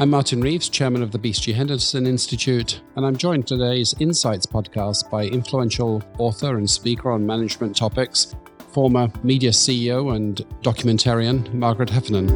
I'm 0.00 0.08
Martin 0.08 0.40
Reeves, 0.40 0.70
chairman 0.70 1.02
of 1.02 1.10
the 1.10 1.18
BCG 1.18 1.52
Henderson 1.52 2.06
Institute, 2.06 2.80
and 2.96 3.04
I'm 3.04 3.18
joined 3.18 3.46
today's 3.46 3.94
Insights 4.00 4.46
podcast 4.46 5.10
by 5.10 5.26
influential 5.26 6.02
author 6.16 6.56
and 6.56 6.70
speaker 6.70 7.10
on 7.10 7.26
management 7.26 7.76
topics, 7.76 8.34
former 8.72 9.12
media 9.22 9.50
CEO 9.50 10.16
and 10.16 10.36
documentarian 10.62 11.52
Margaret 11.52 11.90
Heffernan. 11.90 12.30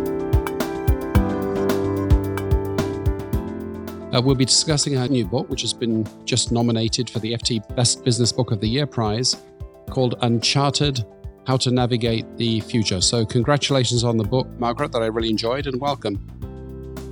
Uh, 4.14 4.20
we'll 4.20 4.34
be 4.34 4.44
discussing 4.44 4.92
her 4.92 5.08
new 5.08 5.24
book, 5.24 5.48
which 5.48 5.62
has 5.62 5.72
been 5.72 6.06
just 6.26 6.52
nominated 6.52 7.08
for 7.08 7.18
the 7.20 7.32
FT 7.32 7.66
Best 7.74 8.04
Business 8.04 8.30
Book 8.30 8.50
of 8.50 8.60
the 8.60 8.68
Year 8.68 8.86
prize, 8.86 9.42
called 9.88 10.16
Uncharted 10.20 11.02
How 11.46 11.56
to 11.56 11.70
Navigate 11.70 12.36
the 12.36 12.60
Future. 12.60 13.00
So, 13.00 13.24
congratulations 13.24 14.04
on 14.04 14.18
the 14.18 14.24
book, 14.24 14.48
Margaret, 14.58 14.92
that 14.92 15.00
I 15.00 15.06
really 15.06 15.30
enjoyed, 15.30 15.66
and 15.66 15.80
welcome. 15.80 16.43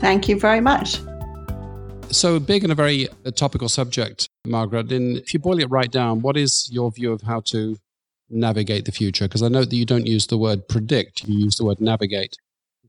Thank 0.02 0.28
you 0.28 0.36
very 0.36 0.60
much. 0.60 1.00
So, 2.10 2.40
big 2.40 2.64
and 2.64 2.72
a 2.72 2.74
very 2.74 3.08
uh, 3.24 3.30
topical 3.30 3.68
subject, 3.68 4.28
Margaret. 4.44 4.90
And 4.90 5.18
if 5.18 5.32
you 5.32 5.38
boil 5.38 5.60
it 5.60 5.70
right 5.70 5.90
down, 5.90 6.22
what 6.22 6.36
is 6.36 6.68
your 6.72 6.90
view 6.90 7.12
of 7.12 7.22
how 7.22 7.38
to 7.52 7.78
navigate 8.28 8.84
the 8.84 8.90
future? 8.90 9.26
Because 9.26 9.44
I 9.44 9.48
know 9.48 9.64
that 9.64 9.76
you 9.76 9.86
don't 9.86 10.06
use 10.06 10.26
the 10.26 10.36
word 10.36 10.66
predict, 10.66 11.28
you 11.28 11.38
use 11.38 11.54
the 11.54 11.64
word 11.64 11.80
navigate. 11.80 12.36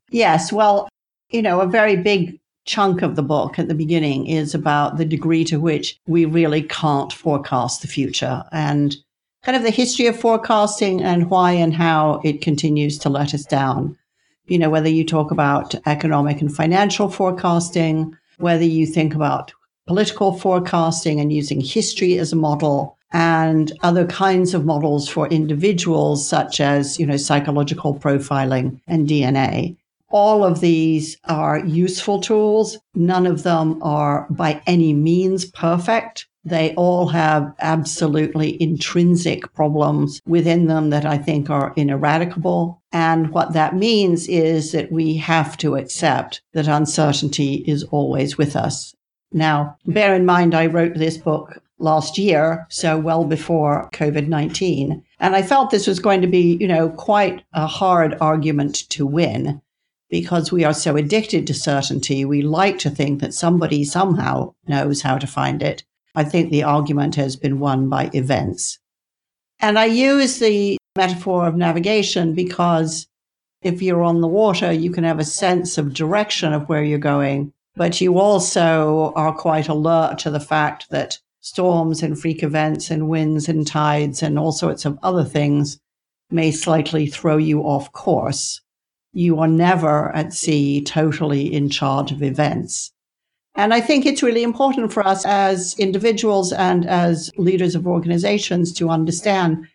Yes. 0.09 0.51
Well, 0.51 0.89
you 1.29 1.43
know, 1.43 1.61
a 1.61 1.67
very 1.67 1.95
big 1.95 2.39
chunk 2.65 3.03
of 3.03 3.15
the 3.15 3.21
book 3.21 3.59
at 3.59 3.67
the 3.67 3.75
beginning 3.75 4.25
is 4.25 4.55
about 4.55 4.97
the 4.97 5.05
degree 5.05 5.43
to 5.43 5.59
which 5.59 5.99
we 6.07 6.25
really 6.25 6.63
can't 6.63 7.13
forecast 7.13 7.83
the 7.83 7.87
future 7.87 8.43
and 8.51 8.97
kind 9.43 9.55
of 9.55 9.61
the 9.61 9.69
history 9.69 10.07
of 10.07 10.19
forecasting 10.19 11.03
and 11.03 11.29
why 11.29 11.51
and 11.51 11.75
how 11.75 12.21
it 12.23 12.41
continues 12.41 12.97
to 12.97 13.09
let 13.09 13.35
us 13.35 13.45
down 13.45 13.95
you 14.45 14.57
know, 14.57 14.69
whether 14.69 14.89
you 14.89 15.05
talk 15.05 15.31
about 15.31 15.75
economic 15.85 16.41
and 16.41 16.53
financial 16.53 17.09
forecasting, 17.09 18.15
whether 18.37 18.63
you 18.63 18.85
think 18.85 19.15
about 19.15 19.53
political 19.87 20.37
forecasting 20.37 21.19
and 21.19 21.31
using 21.31 21.61
history 21.61 22.17
as 22.17 22.33
a 22.33 22.37
model 22.37 22.97
and 23.11 23.71
other 23.83 24.05
kinds 24.07 24.53
of 24.53 24.65
models 24.65 25.07
for 25.07 25.27
individuals, 25.27 26.27
such 26.27 26.59
as, 26.59 26.99
you 26.99 27.05
know, 27.05 27.17
psychological 27.17 27.93
profiling 27.95 28.79
and 28.87 29.07
DNA. 29.07 29.77
All 30.09 30.43
of 30.43 30.59
these 30.61 31.17
are 31.25 31.59
useful 31.65 32.21
tools. 32.21 32.77
None 32.95 33.25
of 33.25 33.43
them 33.43 33.81
are 33.83 34.27
by 34.29 34.61
any 34.67 34.93
means 34.93 35.45
perfect. 35.45 36.27
They 36.45 36.73
all 36.75 37.07
have 37.07 37.53
absolutely 37.59 38.61
intrinsic 38.61 39.53
problems 39.53 40.21
within 40.25 40.67
them 40.67 40.89
that 40.89 41.05
I 41.05 41.17
think 41.17 41.49
are 41.49 41.73
ineradicable. 41.75 42.81
And 42.91 43.29
what 43.29 43.53
that 43.53 43.75
means 43.75 44.27
is 44.27 44.73
that 44.73 44.91
we 44.91 45.15
have 45.17 45.57
to 45.57 45.75
accept 45.75 46.41
that 46.53 46.67
uncertainty 46.67 47.63
is 47.65 47.83
always 47.83 48.37
with 48.37 48.55
us. 48.55 48.93
Now, 49.31 49.77
bear 49.85 50.13
in 50.13 50.25
mind, 50.25 50.53
I 50.53 50.67
wrote 50.67 50.95
this 50.95 51.17
book 51.17 51.61
last 51.79 52.17
year, 52.17 52.67
so 52.69 52.97
well 52.97 53.25
before 53.25 53.89
COVID 53.93 54.27
19. 54.27 55.03
And 55.19 55.35
I 55.35 55.41
felt 55.41 55.71
this 55.71 55.87
was 55.87 55.99
going 55.99 56.21
to 56.21 56.27
be, 56.27 56.57
you 56.59 56.67
know, 56.67 56.89
quite 56.89 57.43
a 57.53 57.65
hard 57.65 58.17
argument 58.19 58.89
to 58.89 59.05
win 59.05 59.61
because 60.09 60.51
we 60.51 60.63
are 60.63 60.73
so 60.73 60.95
addicted 60.95 61.47
to 61.47 61.53
certainty. 61.53 62.25
We 62.25 62.41
like 62.41 62.77
to 62.79 62.89
think 62.89 63.21
that 63.21 63.33
somebody 63.33 63.83
somehow 63.83 64.53
knows 64.67 65.01
how 65.01 65.17
to 65.17 65.25
find 65.25 65.63
it. 65.63 65.83
I 66.15 66.23
think 66.23 66.49
the 66.51 66.63
argument 66.63 67.15
has 67.15 67.35
been 67.35 67.59
won 67.59 67.89
by 67.89 68.09
events. 68.13 68.79
And 69.59 69.79
I 69.79 69.85
use 69.85 70.39
the 70.39 70.77
metaphor 70.95 71.47
of 71.47 71.55
navigation 71.55 72.33
because 72.33 73.07
if 73.61 73.81
you're 73.81 74.03
on 74.03 74.21
the 74.21 74.27
water, 74.27 74.71
you 74.71 74.91
can 74.91 75.03
have 75.03 75.19
a 75.19 75.25
sense 75.25 75.77
of 75.77 75.93
direction 75.93 76.53
of 76.53 76.69
where 76.69 76.83
you're 76.83 76.99
going, 76.99 77.53
but 77.75 78.01
you 78.01 78.19
also 78.19 79.13
are 79.15 79.33
quite 79.33 79.69
alert 79.69 80.19
to 80.19 80.29
the 80.29 80.39
fact 80.39 80.89
that 80.91 81.19
storms 81.41 82.03
and 82.03 82.19
freak 82.19 82.43
events 82.43 82.89
and 82.91 83.09
winds 83.09 83.49
and 83.49 83.65
tides 83.65 84.23
and 84.23 84.37
all 84.37 84.51
sorts 84.51 84.85
of 84.85 84.97
other 85.03 85.23
things 85.23 85.79
may 86.29 86.51
slightly 86.51 87.05
throw 87.07 87.37
you 87.37 87.61
off 87.61 87.91
course. 87.91 88.61
You 89.13 89.39
are 89.39 89.47
never 89.47 90.15
at 90.15 90.33
sea 90.33 90.81
totally 90.81 91.53
in 91.53 91.69
charge 91.69 92.11
of 92.11 92.23
events. 92.23 92.92
And 93.55 93.73
I 93.73 93.81
think 93.81 94.05
it's 94.05 94.23
really 94.23 94.43
important 94.43 94.91
for 94.91 95.05
us 95.05 95.25
as 95.25 95.77
individuals 95.77 96.51
and 96.51 96.87
as 96.87 97.31
leaders 97.37 97.75
of 97.75 97.87
organizations 97.87 98.73
to 98.73 98.89
understand 98.89 99.67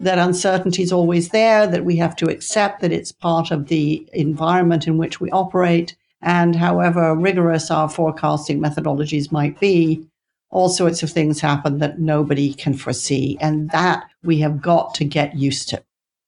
that 0.00 0.18
uncertainty 0.18 0.82
is 0.82 0.92
always 0.92 1.30
there, 1.30 1.66
that 1.66 1.84
we 1.84 1.96
have 1.96 2.16
to 2.16 2.30
accept 2.30 2.80
that 2.80 2.92
it's 2.92 3.12
part 3.12 3.50
of 3.50 3.68
the 3.68 4.08
environment 4.12 4.86
in 4.86 4.96
which 4.96 5.20
we 5.20 5.30
operate. 5.30 5.96
And 6.22 6.56
however 6.56 7.14
rigorous 7.14 7.70
our 7.70 7.88
forecasting 7.88 8.60
methodologies 8.60 9.30
might 9.30 9.60
be, 9.60 10.06
all 10.50 10.68
sorts 10.68 11.02
of 11.02 11.10
things 11.10 11.40
happen 11.40 11.78
that 11.78 11.98
nobody 11.98 12.54
can 12.54 12.74
foresee. 12.74 13.36
And 13.40 13.70
that 13.70 14.04
we 14.22 14.38
have 14.38 14.62
got 14.62 14.94
to 14.94 15.04
get 15.04 15.36
used 15.36 15.68
to. 15.70 15.82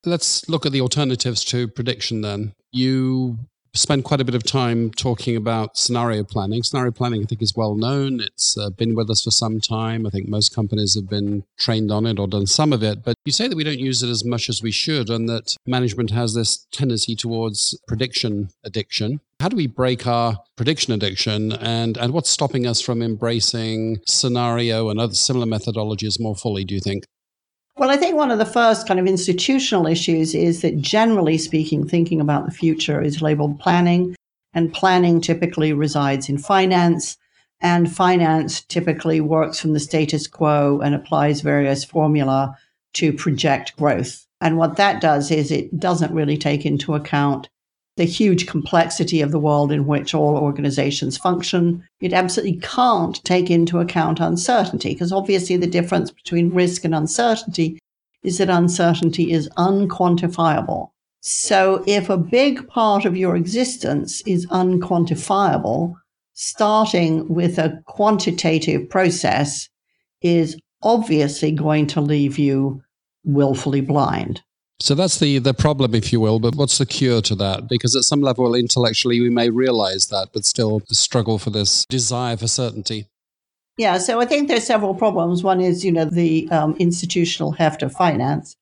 Let's 0.05 0.49
look 0.49 0.67
at 0.67 0.73
the 0.73 0.81
alternatives 0.81 1.45
to 1.47 1.69
prediction 1.69 2.21
then. 2.21 2.53
You 2.73 3.39
spent 3.75 4.05
quite 4.05 4.21
a 4.21 4.25
bit 4.25 4.35
of 4.35 4.43
time 4.43 4.91
talking 4.91 5.37
about 5.37 5.77
scenario 5.77 6.25
planning. 6.25 6.63
Scenario 6.63 6.91
planning, 6.91 7.23
I 7.23 7.25
think, 7.25 7.43
is 7.43 7.57
well 7.57 7.75
known. 7.75 8.21
It's 8.21 8.57
uh, 8.57 8.71
been 8.71 8.95
with 8.95 9.11
us 9.11 9.25
for 9.25 9.31
some 9.31 9.61
time. 9.61 10.07
I 10.07 10.11
think 10.11 10.29
most 10.29 10.55
companies 10.55 10.95
have 10.95 11.09
been 11.09 11.45
trained 11.59 11.91
on 11.91 12.07
it 12.07 12.19
or 12.19 12.27
done 12.27 12.47
some 12.47 12.73
of 12.73 12.83
it. 12.83 13.05
But 13.05 13.15
you 13.25 13.33
say 13.33 13.49
that 13.49 13.57
we 13.57 13.65
don't 13.65 13.79
use 13.79 14.03
it 14.03 14.11
as 14.11 14.25
much 14.25 14.49
as 14.49 14.63
we 14.63 14.71
should, 14.71 15.11
and 15.11 15.29
that 15.29 15.57
management 15.67 16.11
has 16.11 16.35
this 16.35 16.67
tendency 16.73 17.15
towards 17.15 17.79
prediction 17.87 18.51
addiction. 18.65 19.21
How 19.41 19.49
do 19.49 19.57
we 19.57 19.67
break 19.67 20.07
our 20.07 20.39
prediction 20.57 20.93
addiction, 20.93 21.53
and, 21.53 21.97
and 21.97 22.13
what's 22.13 22.31
stopping 22.31 22.67
us 22.67 22.81
from 22.81 23.03
embracing 23.03 24.01
scenario 24.07 24.91
and 24.91 25.01
other 25.01 25.15
similar 25.15 25.47
methodologies 25.47 26.21
more 26.21 26.37
fully, 26.37 26.65
do 26.65 26.75
you 26.75 26.81
think? 26.81 27.05
Well, 27.77 27.91
I 27.91 27.97
think 27.97 28.17
one 28.17 28.31
of 28.31 28.39
the 28.39 28.45
first 28.45 28.87
kind 28.87 29.01
of 29.01 29.07
institutional 29.07 29.87
issues 29.87 30.35
is 30.35 30.61
that 30.63 30.81
generally 30.81 31.39
speaking, 31.39 31.89
thinking 31.89 32.21
about 32.21 32.45
the 32.45 32.53
future 32.53 33.01
is 33.01 33.23
labeled 33.23 33.59
planning, 33.59 34.15
and 34.53 34.73
planning 34.73 35.21
typically 35.21 35.73
resides 35.73 36.29
in 36.29 36.39
finance. 36.39 37.17
And 37.63 37.93
finance 37.93 38.63
typically 38.63 39.21
works 39.21 39.61
from 39.61 39.75
the 39.75 39.81
status 39.81 40.27
quo 40.27 40.81
and 40.81 40.95
applies 40.95 41.43
various 41.43 41.85
formula 41.85 42.57
to 42.95 43.13
project 43.13 43.77
growth. 43.77 44.27
And 44.41 44.57
what 44.57 44.77
that 44.77 45.01
does 45.01 45.31
is 45.31 45.51
it 45.51 45.79
doesn't 45.79 46.15
really 46.15 46.39
take 46.39 46.65
into 46.65 46.95
account 46.95 47.49
the 48.01 48.07
huge 48.07 48.47
complexity 48.47 49.21
of 49.21 49.31
the 49.31 49.39
world 49.39 49.71
in 49.71 49.87
which 49.87 50.15
all 50.15 50.35
organizations 50.35 51.19
function. 51.19 51.87
It 52.01 52.15
absolutely 52.15 52.59
can't 52.63 53.23
take 53.25 53.51
into 53.51 53.79
account 53.79 54.21
uncertainty 54.21 54.95
because 54.95 55.13
obviously 55.13 55.59
the 55.59 55.67
difference 55.67 56.11
between 56.11 56.55
risk 56.55 56.87
and 56.87 56.95
uncertainty 56.95 57.79
is 58.23 58.39
that 58.39 58.49
uncertainty 58.49 59.31
is 59.33 59.51
unquantifiable. 59.59 60.93
So 61.21 61.85
if 61.87 62.09
a 62.09 62.17
big 62.17 62.67
part 62.69 63.05
of 63.05 63.19
your 63.19 63.37
existence 63.37 64.23
is 64.23 64.47
unquantifiable, 64.47 65.93
starting 66.33 67.29
with 67.29 67.59
a 67.59 67.83
quantitative 67.85 68.89
process 68.89 69.69
is 70.23 70.57
obviously 70.83 71.53
going 71.53 71.87
to 71.89 72.01
leave 72.01 72.39
you 72.39 72.81
willfully 73.25 73.83
blind. 73.83 74.41
So 74.81 74.95
that's 74.95 75.19
the 75.19 75.39
the 75.39 75.53
problem, 75.53 75.95
if 75.95 76.11
you 76.13 76.21
will. 76.21 76.39
But 76.39 76.57
what's 76.57 76.79
the 76.79 76.87
cure 76.87 77.21
to 77.23 77.35
that? 77.37 77.69
Because 77.69 77.95
at 77.95 78.05
some 78.05 78.23
level, 78.23 78.55
intellectually, 78.55 79.21
we 79.21 79.29
may 79.29 79.51
realize 79.51 80.07
that, 80.07 80.29
but 80.33 80.47
still 80.47 80.81
struggle 80.89 81.39
for 81.39 81.51
this 81.51 81.85
desire 81.87 82.37
for 82.37 82.49
certainty. 82.49 83.07
Yeah, 83.77 83.99
so 83.99 84.21
I 84.21 84.27
think 84.27 84.49
there's 84.49 84.67
several 84.67 84.95
problems. 84.95 85.43
One 85.43 85.61
is, 85.61 85.85
you 85.85 85.93
know, 85.93 86.07
the 86.07 86.49
um, 86.51 86.77
institutional 86.79 87.53
heft 87.53 87.83
of 87.83 87.93
finance, 87.93 88.57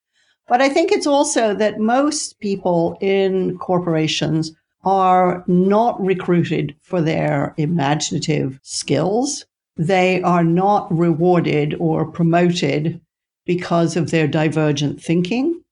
but 0.49 0.61
I 0.61 0.69
think 0.69 0.91
it's 0.91 1.07
also 1.07 1.55
that 1.55 1.79
most 1.79 2.41
people 2.41 2.99
in 3.01 3.57
corporations 3.59 4.53
are 4.85 5.45
not 5.47 6.01
recruited 6.05 6.75
for 6.83 7.01
their 7.01 7.55
imaginative 7.59 8.59
skills. 8.63 9.45
They 9.77 10.21
are 10.23 10.45
not 10.45 10.91
rewarded 10.97 11.75
or 11.79 12.11
promoted 12.11 13.01
because 13.45 13.97
of 13.97 14.11
their 14.11 14.27
divergent 14.27 15.01
thinking 15.01 15.63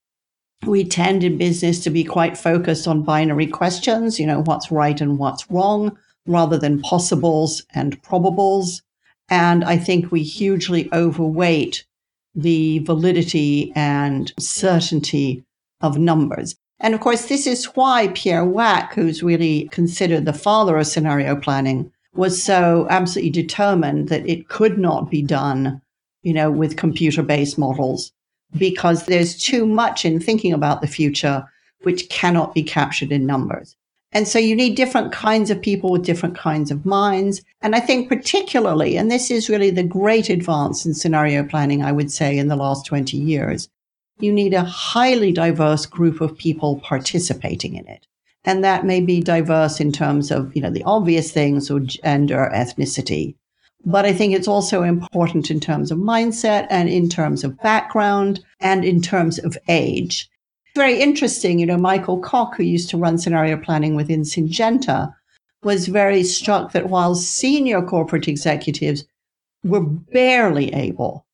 we 0.64 0.84
tend 0.84 1.22
in 1.22 1.36
business 1.36 1.80
to 1.84 1.90
be 1.90 2.04
quite 2.04 2.36
focused 2.36 2.88
on 2.88 3.02
binary 3.02 3.46
questions, 3.46 4.18
you 4.18 4.26
know, 4.26 4.42
what's 4.42 4.70
right 4.70 5.00
and 5.00 5.18
what's 5.18 5.50
wrong, 5.50 5.96
rather 6.26 6.58
than 6.58 6.80
possibles 6.82 7.62
and 7.74 8.00
probables. 8.02 8.82
And 9.28 9.64
I 9.64 9.76
think 9.76 10.10
we 10.10 10.22
hugely 10.22 10.88
overweight 10.92 11.84
the 12.34 12.80
validity 12.80 13.72
and 13.74 14.32
certainty 14.38 15.44
of 15.80 15.98
numbers. 15.98 16.56
And 16.80 16.94
of 16.94 17.00
course, 17.00 17.26
this 17.26 17.46
is 17.46 17.64
why 17.76 18.08
Pierre 18.08 18.44
Wack, 18.44 18.94
who's 18.94 19.22
really 19.22 19.68
considered 19.72 20.24
the 20.24 20.32
father 20.32 20.76
of 20.76 20.86
scenario 20.86 21.36
planning, 21.36 21.90
was 22.14 22.42
so 22.42 22.86
absolutely 22.90 23.30
determined 23.30 24.08
that 24.08 24.28
it 24.28 24.48
could 24.48 24.78
not 24.78 25.10
be 25.10 25.22
done, 25.22 25.80
you 26.22 26.32
know, 26.32 26.50
with 26.50 26.76
computer 26.76 27.22
based 27.22 27.58
models 27.58 28.12
because 28.56 29.06
there's 29.06 29.36
too 29.36 29.66
much 29.66 30.04
in 30.04 30.20
thinking 30.20 30.52
about 30.52 30.80
the 30.80 30.86
future 30.86 31.44
which 31.82 32.08
cannot 32.08 32.54
be 32.54 32.62
captured 32.62 33.12
in 33.12 33.26
numbers. 33.26 33.76
And 34.12 34.26
so 34.26 34.38
you 34.38 34.56
need 34.56 34.76
different 34.76 35.12
kinds 35.12 35.50
of 35.50 35.60
people 35.60 35.90
with 35.90 36.04
different 36.04 36.36
kinds 36.36 36.70
of 36.70 36.86
minds. 36.86 37.42
And 37.60 37.74
I 37.74 37.80
think 37.80 38.08
particularly, 38.08 38.96
and 38.96 39.10
this 39.10 39.30
is 39.30 39.50
really 39.50 39.70
the 39.70 39.82
great 39.82 40.30
advance 40.30 40.86
in 40.86 40.94
scenario 40.94 41.44
planning, 41.44 41.82
I 41.82 41.92
would 41.92 42.10
say, 42.10 42.38
in 42.38 42.48
the 42.48 42.56
last 42.56 42.86
20 42.86 43.16
years, 43.16 43.68
you 44.18 44.32
need 44.32 44.54
a 44.54 44.64
highly 44.64 45.32
diverse 45.32 45.84
group 45.84 46.20
of 46.20 46.38
people 46.38 46.80
participating 46.80 47.74
in 47.74 47.86
it. 47.88 48.06
And 48.44 48.64
that 48.64 48.86
may 48.86 49.00
be 49.00 49.20
diverse 49.20 49.80
in 49.80 49.92
terms 49.92 50.30
of, 50.30 50.54
you 50.54 50.62
know, 50.62 50.70
the 50.70 50.84
obvious 50.84 51.32
things 51.32 51.70
or 51.70 51.80
gender, 51.80 52.50
ethnicity. 52.54 53.34
But 53.86 54.04
I 54.04 54.12
think 54.12 54.34
it's 54.34 54.48
also 54.48 54.82
important 54.82 55.50
in 55.50 55.60
terms 55.60 55.90
of 55.90 55.98
mindset 55.98 56.66
and 56.68 56.88
in 56.88 57.08
terms 57.08 57.44
of 57.44 57.58
background 57.58 58.44
and 58.60 58.84
in 58.84 59.00
terms 59.00 59.38
of 59.38 59.56
age 59.68 60.28
very 60.76 61.00
interesting. 61.00 61.58
You 61.58 61.66
know, 61.66 61.78
Michael 61.78 62.20
Koch, 62.20 62.54
who 62.56 62.62
used 62.62 62.90
to 62.90 62.98
run 62.98 63.18
scenario 63.18 63.56
planning 63.56 63.96
within 63.96 64.22
Syngenta, 64.22 65.12
was 65.64 65.88
very 65.88 66.22
struck 66.22 66.72
that 66.72 66.90
while 66.90 67.16
senior 67.16 67.82
corporate 67.82 68.28
executives 68.28 69.04
were 69.64 69.80
barely 69.80 70.72
able 70.74 71.26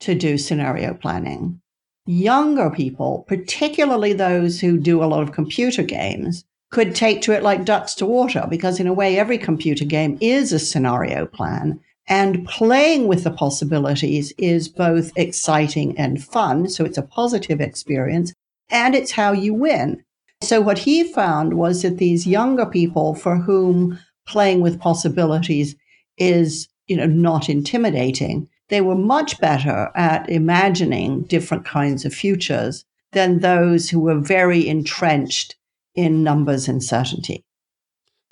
to 0.00 0.14
do 0.14 0.38
scenario 0.38 0.94
planning, 0.94 1.60
younger 2.06 2.70
people, 2.70 3.24
particularly 3.28 4.14
those 4.14 4.60
who 4.60 4.78
do 4.78 5.04
a 5.04 5.06
lot 5.06 5.22
of 5.22 5.32
computer 5.32 5.82
games, 5.82 6.44
could 6.70 6.94
take 6.94 7.20
to 7.22 7.32
it 7.32 7.42
like 7.42 7.64
ducks 7.64 7.94
to 7.96 8.06
water 8.06 8.46
because, 8.48 8.78
in 8.78 8.86
a 8.86 8.92
way, 8.92 9.18
every 9.18 9.38
computer 9.38 9.84
game 9.84 10.16
is 10.20 10.52
a 10.52 10.58
scenario 10.58 11.26
plan. 11.26 11.80
And 12.06 12.46
playing 12.46 13.06
with 13.06 13.24
the 13.24 13.30
possibilities 13.30 14.32
is 14.38 14.68
both 14.68 15.12
exciting 15.16 15.96
and 15.98 16.22
fun. 16.22 16.68
So 16.68 16.84
it's 16.84 16.98
a 16.98 17.02
positive 17.02 17.60
experience 17.60 18.32
and 18.68 18.94
it's 18.94 19.12
how 19.12 19.32
you 19.32 19.54
win. 19.54 20.04
So 20.42 20.60
what 20.60 20.78
he 20.78 21.04
found 21.04 21.54
was 21.54 21.82
that 21.82 21.98
these 21.98 22.26
younger 22.26 22.66
people 22.66 23.14
for 23.14 23.36
whom 23.36 23.98
playing 24.26 24.60
with 24.60 24.80
possibilities 24.80 25.76
is, 26.18 26.68
you 26.86 26.96
know, 26.96 27.06
not 27.06 27.48
intimidating, 27.48 28.48
they 28.68 28.80
were 28.80 28.96
much 28.96 29.38
better 29.40 29.90
at 29.94 30.28
imagining 30.30 31.22
different 31.24 31.64
kinds 31.64 32.04
of 32.04 32.14
futures 32.14 32.84
than 33.12 33.40
those 33.40 33.90
who 33.90 34.00
were 34.00 34.18
very 34.18 34.66
entrenched 34.66 35.56
in 36.00 36.22
numbers 36.22 36.68
and 36.68 36.82
certainty. 36.82 37.44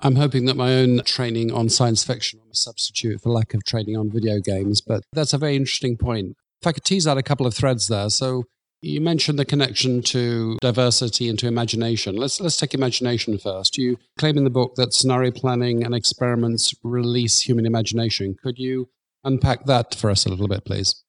I'm 0.01 0.15
hoping 0.15 0.45
that 0.45 0.55
my 0.55 0.75
own 0.75 1.01
training 1.03 1.51
on 1.51 1.69
science 1.69 2.03
fiction 2.03 2.39
will 2.45 2.53
substitute 2.53 3.21
for 3.21 3.29
lack 3.29 3.53
of 3.53 3.63
training 3.65 3.97
on 3.97 4.09
video 4.09 4.39
games, 4.39 4.81
but 4.81 5.03
that's 5.11 5.33
a 5.33 5.37
very 5.37 5.55
interesting 5.55 5.97
point. 5.97 6.37
If 6.61 6.67
I 6.67 6.71
could 6.71 6.85
tease 6.85 7.05
out 7.05 7.17
a 7.17 7.23
couple 7.23 7.45
of 7.45 7.53
threads 7.53 7.87
there. 7.87 8.09
So 8.09 8.45
you 8.81 9.01
mentioned 9.01 9.37
the 9.37 9.45
connection 9.45 10.01
to 10.03 10.57
diversity 10.61 11.27
and 11.27 11.37
to 11.39 11.47
imagination. 11.47 12.15
Let's 12.15 12.39
let's 12.39 12.55
take 12.57 12.73
imagination 12.73 13.37
first. 13.37 13.77
You 13.77 13.97
claim 14.17 14.37
in 14.37 14.45
the 14.45 14.49
book 14.49 14.75
that 14.75 14.93
scenario 14.93 15.31
planning 15.31 15.83
and 15.83 15.93
experiments 15.93 16.73
release 16.83 17.41
human 17.41 17.65
imagination. 17.65 18.35
Could 18.41 18.57
you 18.57 18.89
unpack 19.25 19.65
that 19.65 19.95
for 19.95 20.09
us 20.09 20.25
a 20.25 20.29
little 20.29 20.47
bit, 20.47 20.63
please? 20.65 21.03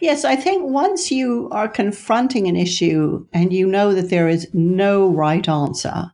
Yes, 0.00 0.24
I 0.24 0.36
think 0.36 0.62
once 0.64 1.10
you 1.10 1.48
are 1.50 1.68
confronting 1.68 2.46
an 2.46 2.54
issue 2.54 3.26
and 3.32 3.52
you 3.52 3.66
know 3.66 3.92
that 3.94 4.10
there 4.10 4.28
is 4.28 4.48
no 4.52 5.08
right 5.08 5.48
answer, 5.48 6.12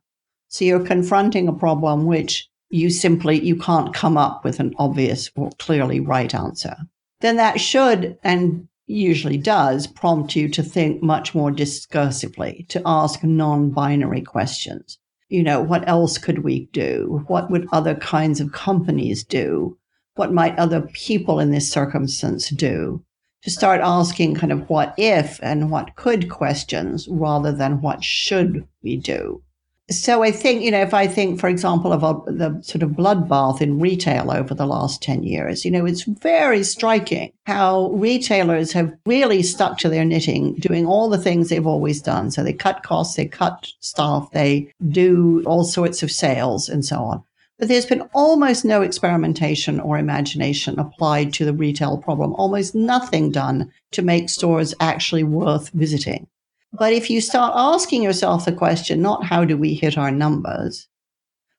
so 0.49 0.65
you're 0.65 0.87
confronting 0.87 1.49
a 1.49 1.53
problem 1.53 2.07
which 2.07 2.49
you 2.71 2.89
simply 2.89 3.45
you 3.45 3.57
can't 3.57 3.93
come 3.93 4.17
up 4.17 4.43
with 4.43 4.59
an 4.59 4.73
obvious 4.79 5.31
or 5.37 5.51
clearly 5.59 6.01
right 6.01 6.35
answer, 6.35 6.77
then 7.21 7.37
that 7.37 7.61
should 7.61 8.17
and 8.25 8.67
usually 8.87 9.37
does 9.37 9.87
prompt 9.87 10.35
you 10.35 10.49
to 10.49 10.63
think 10.63 11.03
much 11.03 11.35
more 11.35 11.51
discursively, 11.51 12.67
to 12.69 12.81
ask 12.87 13.23
non 13.23 13.71
binary 13.71 14.23
questions. 14.23 14.99
You 15.29 15.43
know, 15.43 15.61
what 15.61 15.87
else 15.87 16.17
could 16.17 16.39
we 16.39 16.67
do? 16.73 17.23
What 17.27 17.51
would 17.51 17.67
other 17.71 17.95
kinds 17.95 18.41
of 18.41 18.53
companies 18.53 19.25
do? 19.25 19.77
What 20.15 20.33
might 20.33 20.59
other 20.59 20.83
people 20.93 21.39
in 21.39 21.51
this 21.51 21.71
circumstance 21.71 22.49
do? 22.49 23.04
To 23.45 23.51
start 23.51 23.81
asking 23.83 24.37
kind 24.37 24.53
of 24.53 24.69
what 24.71 24.95
if 24.97 25.39
and 25.43 25.71
what 25.71 25.97
could 25.97 26.31
questions 26.31 27.07
rather 27.09 27.53
than 27.53 27.83
what 27.83 28.03
should 28.03 28.67
we 28.83 28.97
do 28.97 29.43
so 29.91 30.23
I 30.23 30.31
think, 30.31 30.63
you 30.63 30.71
know, 30.71 30.81
if 30.81 30.95
I 30.95 31.07
think, 31.07 31.39
for 31.39 31.49
example, 31.49 31.93
of 31.93 32.01
the 32.27 32.59
sort 32.63 32.83
of 32.83 32.91
bloodbath 32.91 33.61
in 33.61 33.81
retail 33.81 34.31
over 34.31 34.55
the 34.55 34.67
last 34.67 35.03
10 35.03 35.25
years, 35.25 35.65
you 35.65 35.71
know, 35.71 35.85
it's 35.85 36.05
very 36.05 36.63
striking 36.63 37.33
how 37.47 37.91
retailers 37.91 38.73
have 38.73 38.95
really 39.05 39.43
stuck 39.43 39.77
to 39.79 39.91
their 39.91 40.07
knitting, 40.07 40.55
doing 40.55 40.87
all 40.87 41.11
the 41.11 41.19
things 41.19 41.51
they've 41.51 41.67
always 41.67 42.01
done. 42.01 42.31
So 42.31 42.43
they 42.43 42.55
cut 42.55 42.83
costs, 42.83 43.17
they 43.17 43.27
cut 43.27 43.71
staff, 43.81 44.31
they 44.33 44.73
do 44.89 45.43
all 45.45 45.65
sorts 45.65 46.03
of 46.03 46.11
sales 46.11 46.71
and 46.71 46.83
so 46.83 46.97
on. 47.01 47.23
But 47.59 47.69
there's 47.69 47.87
been 47.87 48.03
almost 48.13 48.65
no 48.65 48.83
experimentation 48.83 49.79
or 49.79 49.97
imagination 49.97 50.79
applied 50.79 51.33
to 51.35 51.45
the 51.45 51.53
retail 51.53 51.99
problem, 51.99 52.35
almost 52.35 52.75
nothing 52.75 53.31
done 53.31 53.71
to 53.93 54.03
make 54.03 54.29
stores 54.29 54.75
actually 54.81 55.23
worth 55.23 55.71
visiting. 55.71 56.27
But 56.73 56.93
if 56.93 57.09
you 57.09 57.21
start 57.21 57.53
asking 57.55 58.03
yourself 58.03 58.45
the 58.45 58.53
question, 58.53 59.01
not 59.01 59.25
how 59.25 59.45
do 59.45 59.57
we 59.57 59.75
hit 59.75 59.97
our 59.97 60.11
numbers, 60.11 60.89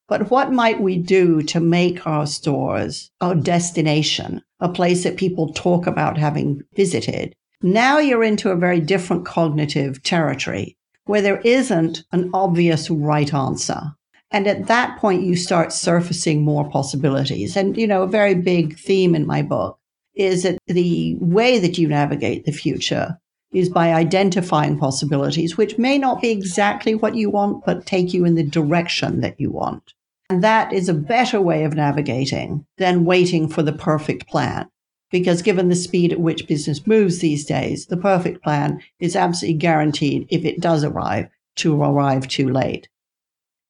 but 0.10 0.30
what 0.30 0.52
might 0.52 0.82
we 0.82 0.98
do 0.98 1.42
to 1.44 1.60
make 1.62 2.06
our 2.06 2.28
stores 2.28 3.10
a 3.22 3.34
destination, 3.34 4.42
a 4.60 4.68
place 4.68 5.04
that 5.04 5.16
people 5.16 5.54
talk 5.54 5.88
about 5.88 6.18
having 6.18 6.62
visited? 6.76 7.34
Now 7.62 8.00
you're 8.00 8.24
into 8.24 8.52
a 8.52 8.58
very 8.58 8.82
different 8.82 9.26
cognitive 9.26 10.04
territory 10.04 10.78
where 11.06 11.22
there 11.22 11.42
isn't 11.42 12.04
an 12.12 12.30
obvious 12.34 12.90
right 12.90 13.34
answer. 13.34 13.96
And 14.36 14.48
at 14.48 14.68
that 14.68 14.98
point, 15.00 15.24
you 15.24 15.38
start 15.38 15.72
surfacing 15.72 16.44
more 16.44 16.70
possibilities. 16.70 17.56
And, 17.56 17.78
you 17.78 17.88
know, 17.88 18.04
a 18.04 18.08
very 18.08 18.36
big 18.36 18.78
theme 18.78 19.16
in 19.16 19.26
my 19.26 19.42
book 19.42 19.80
is 20.14 20.44
that 20.44 20.58
the 20.68 21.16
way 21.22 21.58
that 21.58 21.78
you 21.78 21.88
navigate 21.88 22.44
the 22.44 22.52
future 22.52 23.18
is 23.54 23.70
by 23.70 23.94
identifying 23.94 24.78
possibilities, 24.78 25.56
which 25.56 25.78
may 25.78 25.98
not 25.98 26.22
be 26.22 26.32
exactly 26.32 26.96
what 26.96 27.16
you 27.16 27.30
want, 27.30 27.64
but 27.66 27.86
take 27.86 28.14
you 28.14 28.26
in 28.26 28.36
the 28.36 28.44
direction 28.44 29.22
that 29.22 29.40
you 29.40 29.52
want. 29.52 29.94
And 30.30 30.44
that 30.44 30.74
is 30.74 30.90
a 30.90 30.94
better 30.94 31.40
way 31.40 31.64
of 31.64 31.74
navigating 31.74 32.66
than 32.78 33.06
waiting 33.06 33.48
for 33.48 33.64
the 33.64 33.72
perfect 33.72 34.28
plan. 34.28 34.70
Because 35.12 35.44
given 35.44 35.70
the 35.70 35.76
speed 35.76 36.12
at 36.12 36.20
which 36.20 36.46
business 36.46 36.86
moves 36.86 37.20
these 37.20 37.46
days, 37.46 37.86
the 37.86 37.96
perfect 37.96 38.44
plan 38.44 38.82
is 39.00 39.16
absolutely 39.16 39.60
guaranteed 39.60 40.28
if 40.30 40.44
it 40.44 40.60
does 40.60 40.84
arrive 40.84 41.30
to 41.56 41.82
arrive 41.82 42.28
too 42.28 42.50
late. 42.50 42.90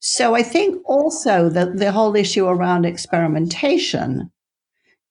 So 0.07 0.35
I 0.35 0.43
think 0.43 0.79
also 0.85 1.49
that 1.49 1.77
the 1.77 1.91
whole 1.91 2.15
issue 2.15 2.45
around 2.45 2.85
experimentation 2.85 4.29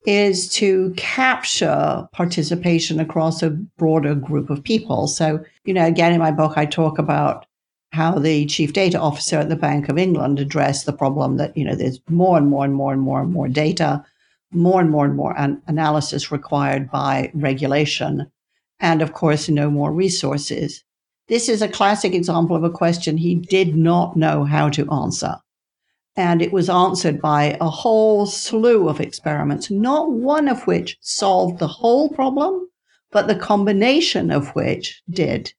is 0.07 0.49
to 0.51 0.95
capture 0.97 2.09
participation 2.13 3.01
across 3.01 3.43
a 3.43 3.51
broader 3.51 4.15
group 4.15 4.51
of 4.51 4.63
people. 4.63 5.09
So, 5.09 5.45
you 5.65 5.75
know, 5.75 5.85
again, 5.85 6.13
in 6.13 6.21
my 6.21 6.31
book, 6.31 6.53
I 6.55 6.65
talk 6.65 7.01
about 7.01 7.45
how 7.91 8.21
the 8.21 8.47
chief 8.47 8.73
data 8.73 9.01
officer 9.01 9.37
at 9.41 9.49
the 9.49 9.57
Bank 9.57 9.89
of 9.89 9.99
England 9.99 10.39
addressed 10.39 10.87
the 10.87 10.93
problem 10.93 11.39
that, 11.39 11.57
you 11.57 11.65
know, 11.65 11.75
there's 11.75 11.99
more 12.09 12.39
and 12.39 12.49
more 12.49 12.65
and 12.65 12.75
more 12.75 12.93
and 12.93 13.03
more 13.03 13.21
and 13.21 13.33
more 13.33 13.49
data, 13.49 14.05
more 14.53 14.81
and 14.81 14.93
more 14.93 15.07
and 15.07 15.17
more 15.17 15.37
an- 15.37 15.61
analysis 15.67 16.31
required 16.31 16.89
by 16.89 17.33
regulation, 17.35 18.31
and 18.79 19.03
of 19.03 19.13
course, 19.13 19.49
no 19.49 19.73
more 19.73 19.93
resources. 19.93 20.85
This 21.29 21.49
is 21.49 21.63
a 21.63 21.69
classic 21.69 22.15
example 22.15 22.55
of 22.55 22.65
a 22.65 22.71
question 22.71 23.17
he 23.17 23.35
did 23.35 23.77
not 23.77 24.17
know 24.17 24.45
how 24.45 24.69
to 24.71 24.91
answer. 24.91 25.37
And 26.17 26.43
it 26.43 26.53
was 26.53 26.69
answered 26.69 27.21
by 27.21 27.57
a 27.61 27.69
whole 27.69 28.27
slew 28.27 28.89
of 28.89 29.01
experiments, 29.01 29.71
not 29.71 30.13
one 30.13 30.49
of 30.49 30.67
which 30.67 30.97
solved 31.01 31.59
the 31.59 31.67
whole 31.67 32.09
problem, 32.11 32.69
but 33.11 33.27
the 33.27 33.35
combination 33.35 34.31
of 34.31 34.49
which 34.55 35.03
did. 35.11 35.53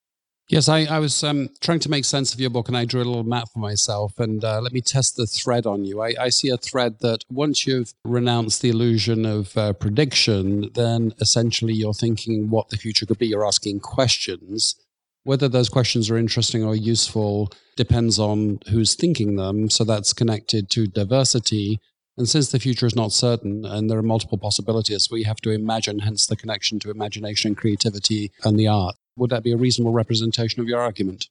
Yes, 0.47 0.69
I, 0.69 0.81
I 0.81 0.99
was 0.99 1.23
um, 1.23 1.49
trying 1.59 1.79
to 1.79 1.89
make 1.89 2.05
sense 2.05 2.31
of 2.31 2.39
your 2.39 2.51
book 2.51 2.67
and 2.67 2.77
I 2.77 2.85
drew 2.85 3.01
a 3.01 3.03
little 3.03 3.23
map 3.23 3.47
for 3.51 3.57
myself. 3.57 4.19
And 4.19 4.43
uh, 4.45 4.61
let 4.61 4.73
me 4.73 4.81
test 4.81 5.15
the 5.15 5.25
thread 5.25 5.65
on 5.65 5.85
you. 5.85 6.01
I, 6.01 6.13
I, 6.19 6.29
see 6.29 6.49
a 6.49 6.57
thread 6.57 6.99
that 6.99 7.23
once 7.31 7.65
you've 7.65 7.95
renounced 8.03 8.61
the 8.61 8.69
illusion 8.69 9.25
of 9.25 9.57
uh, 9.57 9.73
prediction, 9.73 10.69
then 10.75 11.13
essentially 11.19 11.73
you're 11.73 11.95
thinking 11.95 12.51
what 12.51 12.69
the 12.69 12.77
future 12.77 13.07
could 13.07 13.17
be. 13.17 13.25
You're 13.25 13.45
asking 13.45 13.79
questions. 13.79 14.75
Whether 15.25 15.49
those 15.49 15.69
questions 15.69 16.09
are 16.09 16.17
interesting 16.17 16.63
or 16.63 16.75
useful 16.75 17.51
depends 17.75 18.19
on 18.19 18.59
who's 18.69 18.93
thinking 18.93 19.35
them. 19.35 19.69
So 19.71 19.83
that's 19.83 20.13
connected 20.13 20.69
to 20.69 20.85
diversity. 20.87 21.79
And 22.15 22.29
since 22.29 22.51
the 22.51 22.59
future 22.59 22.85
is 22.85 22.95
not 22.95 23.11
certain 23.11 23.65
and 23.65 23.89
there 23.89 23.97
are 23.97 24.03
multiple 24.03 24.37
possibilities, 24.37 25.09
we 25.11 25.23
have 25.23 25.37
to 25.37 25.49
imagine, 25.49 25.99
hence 25.99 26.27
the 26.27 26.35
connection 26.35 26.79
to 26.79 26.91
imagination, 26.91 27.55
creativity, 27.55 28.31
and 28.43 28.57
the 28.57 28.67
art. 28.67 28.95
Would 29.17 29.31
that 29.31 29.43
be 29.43 29.51
a 29.51 29.57
reasonable 29.57 29.93
representation 29.93 30.61
of 30.61 30.67
your 30.67 30.79
argument? 30.79 31.27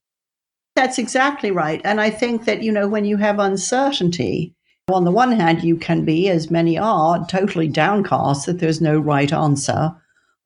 That's 0.75 0.99
exactly 0.99 1.53
right. 1.53 1.81
And 1.85 2.01
I 2.01 2.11
think 2.11 2.47
that, 2.47 2.65
you 2.65 2.73
know, 2.73 2.89
when 2.89 3.05
you 3.05 3.17
have 3.19 3.39
uncertainty, 3.39 4.55
on 4.89 5.05
the 5.05 5.13
one 5.13 5.33
hand, 5.33 5.63
you 5.63 5.77
can 5.77 6.05
be, 6.05 6.29
as 6.29 6.51
many 6.51 6.77
are, 6.77 7.25
totally 7.27 7.69
downcast 7.69 8.47
that 8.47 8.59
there's 8.59 8.81
no 8.81 8.99
right 8.99 9.33
answer 9.33 9.95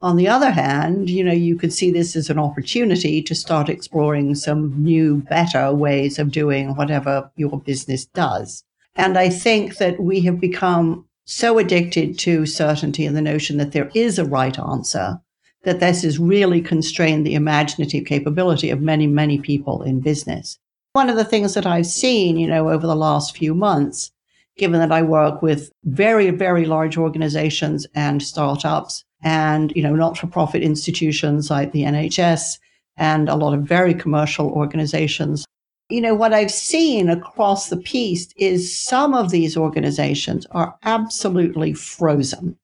On 0.00 0.16
the 0.16 0.28
other 0.28 0.52
hand, 0.52 1.10
you 1.10 1.24
know, 1.24 1.32
you 1.32 1.56
could 1.56 1.72
see 1.72 1.90
this 1.90 2.14
as 2.14 2.30
an 2.30 2.38
opportunity 2.38 3.20
to 3.20 3.34
start 3.34 3.68
exploring 3.68 4.36
some 4.36 4.80
new, 4.80 5.22
better 5.28 5.74
ways 5.74 6.20
of 6.20 6.30
doing 6.30 6.76
whatever 6.76 7.30
your 7.34 7.58
business 7.58 8.06
does. 8.06 8.62
And 8.94 9.18
I 9.18 9.28
think 9.28 9.78
that 9.78 9.98
we 10.00 10.20
have 10.20 10.38
become 10.38 11.04
so 11.24 11.58
addicted 11.58 12.16
to 12.20 12.46
certainty 12.46 13.06
and 13.06 13.16
the 13.16 13.22
notion 13.22 13.56
that 13.58 13.72
there 13.72 13.90
is 13.92 14.20
a 14.20 14.24
right 14.24 14.56
answer 14.56 15.20
that 15.64 15.80
this 15.80 16.02
has 16.02 16.20
really 16.20 16.60
constrained 16.60 17.26
the 17.26 17.34
imaginative 17.34 18.06
capability 18.06 18.70
of 18.70 18.80
many, 18.80 19.08
many 19.08 19.38
people 19.38 19.82
in 19.82 19.98
business. 19.98 20.60
One 20.92 21.10
of 21.10 21.16
the 21.16 21.24
things 21.24 21.54
that 21.54 21.66
I've 21.66 21.86
seen, 21.86 22.38
you 22.38 22.46
know, 22.46 22.70
over 22.70 22.86
the 22.86 22.94
last 22.94 23.36
few 23.36 23.52
months, 23.52 24.12
given 24.56 24.78
that 24.78 24.92
I 24.92 25.02
work 25.02 25.42
with 25.42 25.72
very, 25.84 26.30
very 26.30 26.66
large 26.66 26.96
organizations 26.96 27.86
and 27.94 28.22
startups 28.22 29.04
and, 29.22 29.72
you 29.74 29.82
know, 29.82 29.94
not-for-profit 29.94 30.62
institutions 30.62 31.50
like 31.50 31.72
the 31.72 31.82
NHS 31.82 32.58
and 32.96 33.28
a 33.28 33.36
lot 33.36 33.54
of 33.54 33.62
very 33.62 33.94
commercial 33.94 34.50
organizations. 34.50 35.44
You 35.88 36.00
know, 36.00 36.14
what 36.14 36.34
I've 36.34 36.50
seen 36.50 37.08
across 37.08 37.70
the 37.70 37.78
piece 37.78 38.28
is 38.36 38.78
some 38.78 39.14
of 39.14 39.30
these 39.30 39.56
organizations 39.56 40.46
are 40.50 40.76
absolutely 40.82 41.72
frozen. 41.72 42.56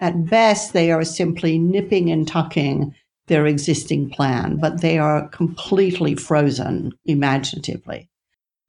At 0.00 0.24
best, 0.24 0.72
they 0.72 0.90
are 0.90 1.04
simply 1.04 1.58
nipping 1.58 2.10
and 2.10 2.26
tucking 2.26 2.94
their 3.26 3.46
existing 3.46 4.10
plan, 4.10 4.56
but 4.56 4.80
they 4.80 4.98
are 4.98 5.28
completely 5.28 6.14
frozen 6.14 6.92
imaginatively. 7.04 8.08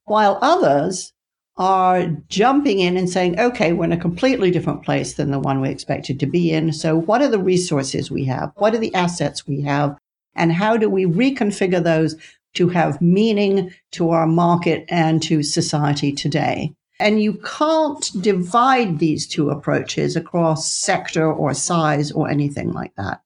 While 0.05 0.37
others 0.41 1.12
are 1.57 2.07
jumping 2.29 2.79
in 2.79 2.97
and 2.97 3.09
saying, 3.09 3.39
okay, 3.39 3.73
we're 3.73 3.85
in 3.85 3.91
a 3.91 3.97
completely 3.97 4.49
different 4.49 4.83
place 4.83 5.13
than 5.13 5.31
the 5.31 5.39
one 5.39 5.61
we 5.61 5.69
expected 5.69 6.19
to 6.19 6.25
be 6.25 6.51
in. 6.51 6.73
So, 6.73 6.95
what 6.95 7.21
are 7.21 7.27
the 7.27 7.39
resources 7.39 8.09
we 8.09 8.25
have? 8.25 8.51
What 8.55 8.73
are 8.73 8.79
the 8.79 8.93
assets 8.95 9.45
we 9.45 9.61
have? 9.61 9.95
And 10.35 10.51
how 10.51 10.77
do 10.77 10.89
we 10.89 11.05
reconfigure 11.05 11.83
those 11.83 12.15
to 12.55 12.69
have 12.69 13.01
meaning 13.01 13.71
to 13.91 14.09
our 14.09 14.25
market 14.25 14.85
and 14.89 15.21
to 15.23 15.43
society 15.43 16.11
today? 16.11 16.73
And 16.99 17.21
you 17.21 17.33
can't 17.33 18.09
divide 18.21 18.99
these 18.99 19.27
two 19.27 19.49
approaches 19.49 20.15
across 20.15 20.71
sector 20.71 21.31
or 21.31 21.53
size 21.53 22.11
or 22.11 22.29
anything 22.29 22.71
like 22.71 22.95
that. 22.95 23.21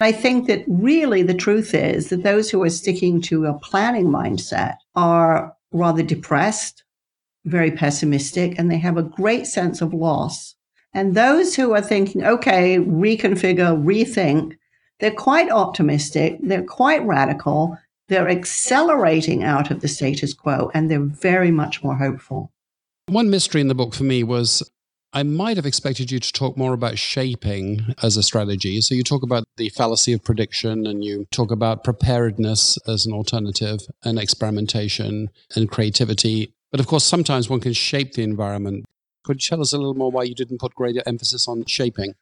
I 0.00 0.12
think 0.12 0.48
that 0.48 0.64
really 0.66 1.22
the 1.22 1.34
truth 1.34 1.74
is 1.74 2.08
that 2.08 2.24
those 2.24 2.50
who 2.50 2.62
are 2.62 2.70
sticking 2.70 3.20
to 3.22 3.46
a 3.46 3.58
planning 3.58 4.06
mindset 4.06 4.76
are 4.96 5.54
rather 5.72 6.02
depressed 6.02 6.82
very 7.44 7.70
pessimistic 7.70 8.58
and 8.58 8.70
they 8.70 8.78
have 8.78 8.96
a 8.96 9.02
great 9.02 9.46
sense 9.46 9.80
of 9.80 9.92
loss. 9.92 10.54
And 10.94 11.14
those 11.14 11.56
who 11.56 11.72
are 11.72 11.80
thinking, 11.80 12.24
okay, 12.24 12.78
reconfigure, 12.78 13.82
rethink, 13.82 14.56
they're 15.00 15.10
quite 15.10 15.50
optimistic, 15.50 16.38
they're 16.42 16.62
quite 16.62 17.04
radical, 17.04 17.76
they're 18.08 18.28
accelerating 18.28 19.42
out 19.42 19.70
of 19.70 19.80
the 19.80 19.88
status 19.88 20.34
quo, 20.34 20.70
and 20.74 20.90
they're 20.90 21.00
very 21.00 21.50
much 21.50 21.82
more 21.82 21.96
hopeful. 21.96 22.52
One 23.06 23.30
mystery 23.30 23.60
in 23.60 23.68
the 23.68 23.74
book 23.74 23.94
for 23.94 24.04
me 24.04 24.22
was 24.22 24.62
I 25.14 25.22
might 25.22 25.56
have 25.56 25.66
expected 25.66 26.10
you 26.10 26.18
to 26.18 26.32
talk 26.32 26.56
more 26.56 26.72
about 26.72 26.98
shaping 26.98 27.94
as 28.02 28.16
a 28.16 28.22
strategy. 28.22 28.80
So 28.80 28.94
you 28.94 29.02
talk 29.02 29.22
about 29.22 29.44
the 29.56 29.68
fallacy 29.68 30.14
of 30.14 30.24
prediction 30.24 30.86
and 30.86 31.04
you 31.04 31.26
talk 31.30 31.50
about 31.50 31.84
preparedness 31.84 32.78
as 32.86 33.04
an 33.04 33.12
alternative 33.12 33.80
and 34.04 34.18
experimentation 34.18 35.28
and 35.54 35.70
creativity. 35.70 36.54
But 36.72 36.80
of 36.80 36.88
course, 36.88 37.04
sometimes 37.04 37.48
one 37.48 37.60
can 37.60 37.74
shape 37.74 38.14
the 38.14 38.22
environment. 38.22 38.86
Could 39.22 39.36
you 39.44 39.48
tell 39.48 39.60
us 39.60 39.72
a 39.72 39.78
little 39.78 39.94
more 39.94 40.10
why 40.10 40.24
you 40.24 40.34
didn't 40.34 40.58
put 40.58 40.74
greater 40.74 41.02
emphasis 41.06 41.46
on 41.46 41.64
shaping? 41.66 42.14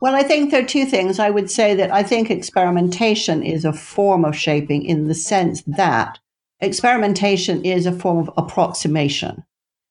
Well, 0.00 0.14
I 0.14 0.24
think 0.24 0.50
there 0.50 0.62
are 0.62 0.66
two 0.66 0.84
things. 0.84 1.18
I 1.18 1.30
would 1.30 1.50
say 1.50 1.74
that 1.76 1.90
I 1.90 2.02
think 2.02 2.30
experimentation 2.30 3.42
is 3.42 3.64
a 3.64 3.72
form 3.72 4.24
of 4.26 4.36
shaping 4.36 4.84
in 4.84 5.08
the 5.08 5.14
sense 5.14 5.62
that 5.62 6.18
experimentation 6.60 7.64
is 7.64 7.86
a 7.86 7.92
form 7.92 8.18
of 8.18 8.30
approximation. 8.36 9.44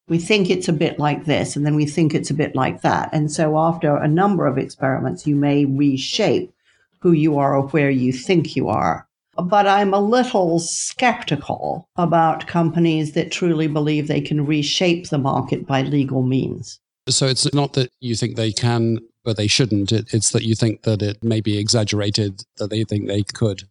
We 0.07 0.19
think 0.19 0.49
it's 0.49 0.67
a 0.67 0.73
bit 0.73 0.99
like 0.99 1.25
this, 1.25 1.55
and 1.55 1.65
then 1.65 1.75
we 1.75 1.87
think 1.87 2.13
it's 2.13 2.29
a 2.29 2.35
bit 2.35 2.53
like 2.55 2.81
that. 2.81 3.09
And 3.11 3.31
so, 3.31 3.57
after 3.57 3.95
a 3.95 4.07
number 4.07 4.45
of 4.45 4.59
experiments, 4.59 5.25
you 5.25 5.35
may 5.35 5.65
reshape 5.65 6.53
who 6.99 7.11
you 7.11 7.39
are 7.39 7.55
or 7.55 7.67
where 7.69 7.89
you 7.89 8.13
think 8.13 8.55
you 8.55 8.69
are. 8.69 9.07
But 9.37 9.67
I'm 9.67 9.93
a 9.93 9.99
little 9.99 10.59
skeptical 10.59 11.89
about 11.97 12.47
companies 12.47 13.13
that 13.13 13.31
truly 13.31 13.67
believe 13.67 14.07
they 14.07 14.21
can 14.21 14.45
reshape 14.45 15.09
the 15.09 15.17
market 15.17 15.67
by 15.67 15.81
legal 15.81 16.23
means. 16.23 16.79
So 17.09 17.27
it's 17.27 17.53
not 17.53 17.73
that 17.73 17.91
you 17.99 18.15
think 18.15 18.35
they 18.35 18.51
can, 18.51 18.99
but 19.23 19.37
they 19.37 19.47
shouldn't. 19.47 19.91
It, 19.91 20.13
it's 20.13 20.31
that 20.31 20.43
you 20.43 20.55
think 20.55 20.83
that 20.83 21.01
it 21.01 21.23
may 21.23 21.41
be 21.41 21.57
exaggerated, 21.57 22.43
that 22.57 22.69
they 22.69 22.83
think 22.83 23.07
they 23.07 23.23
could. 23.23 23.63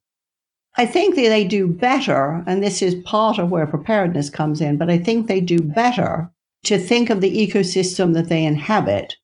I 0.77 0.87
think 0.87 1.15
that 1.15 1.29
they 1.29 1.45
do 1.45 1.69
better, 1.69 2.43
and 2.47 2.63
this 2.63 2.83
is 2.83 2.97
part 3.05 3.39
of 3.39 3.51
where 3.51 3.67
preparedness 3.67 4.29
comes 4.29 4.61
in, 4.61 4.77
but 4.77 4.91
I 4.91 4.99
think 4.99 5.27
they 5.27 5.41
do 5.41 5.61
better 5.61 6.31
to 6.65 6.79
think 6.79 7.11
of 7.11 7.21
the 7.21 7.47
ecosystem 7.47 8.15
that 8.15 8.29
they 8.29 8.45
inhabit 8.45 9.17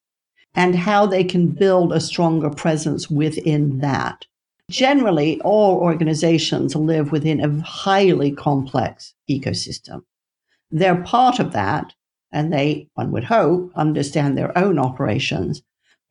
and 0.55 0.77
how 0.77 1.07
they 1.07 1.25
can 1.25 1.49
build 1.49 1.93
a 1.93 2.01
stronger 2.01 2.51
presence 2.51 3.11
within 3.11 3.79
that. 3.79 4.27
Generally, 4.71 5.41
all 5.41 5.79
organizations 5.79 6.77
live 6.77 7.11
within 7.11 7.41
a 7.41 7.61
highly 7.63 8.31
complex 8.31 9.15
ecosystem. 9.29 10.03
They're 10.71 11.03
part 11.03 11.41
of 11.41 11.53
that, 11.53 11.93
and 12.31 12.53
they, 12.53 12.89
one 12.95 13.11
would 13.11 13.25
hope, 13.25 13.73
understand 13.75 14.39
their 14.39 14.57
own 14.57 14.79
operations, 14.79 15.61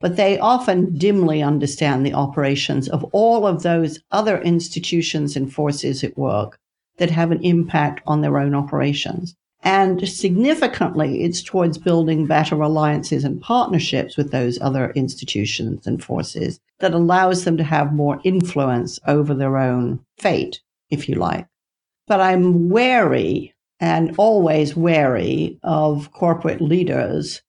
but 0.02 0.18
they 0.18 0.38
often 0.40 0.98
dimly 0.98 1.42
understand 1.42 2.06
the 2.06 2.14
operations 2.14 2.90
of 2.90 3.06
all 3.14 3.48
of 3.48 3.64
those 3.64 4.00
other 4.12 4.42
institutions 4.42 5.38
and 5.38 5.54
forces 5.54 6.04
at 6.04 6.18
work 6.18 6.60
that 6.98 7.12
have 7.12 7.32
an 7.32 7.42
impact 7.42 8.02
on 8.06 8.20
their 8.20 8.38
own 8.38 8.54
operations. 8.54 9.38
And 9.62 10.08
significantly, 10.08 11.24
it's 11.24 11.44
towards 11.44 11.78
building 11.78 12.26
better 12.26 12.62
alliances 12.62 13.24
and 13.24 13.42
partnerships 13.42 14.16
with 14.16 14.32
those 14.32 14.60
other 14.62 14.92
institutions 14.92 15.86
and 15.86 16.04
forces 16.04 16.60
that 16.80 16.94
allows 16.94 17.44
them 17.44 17.58
to 17.58 17.64
have 17.64 17.94
more 17.94 18.22
influence 18.24 19.00
over 19.06 19.34
their 19.34 19.58
own 19.58 20.00
fate, 20.18 20.62
if 20.90 21.10
you 21.10 21.16
like. 21.16 21.46
But 22.08 22.22
I'm 22.22 22.70
wary 22.70 23.54
and 23.80 24.16
always 24.18 24.76
wary 24.76 25.60
of 25.64 26.12
corporate 26.14 26.62
leaders 26.62 27.42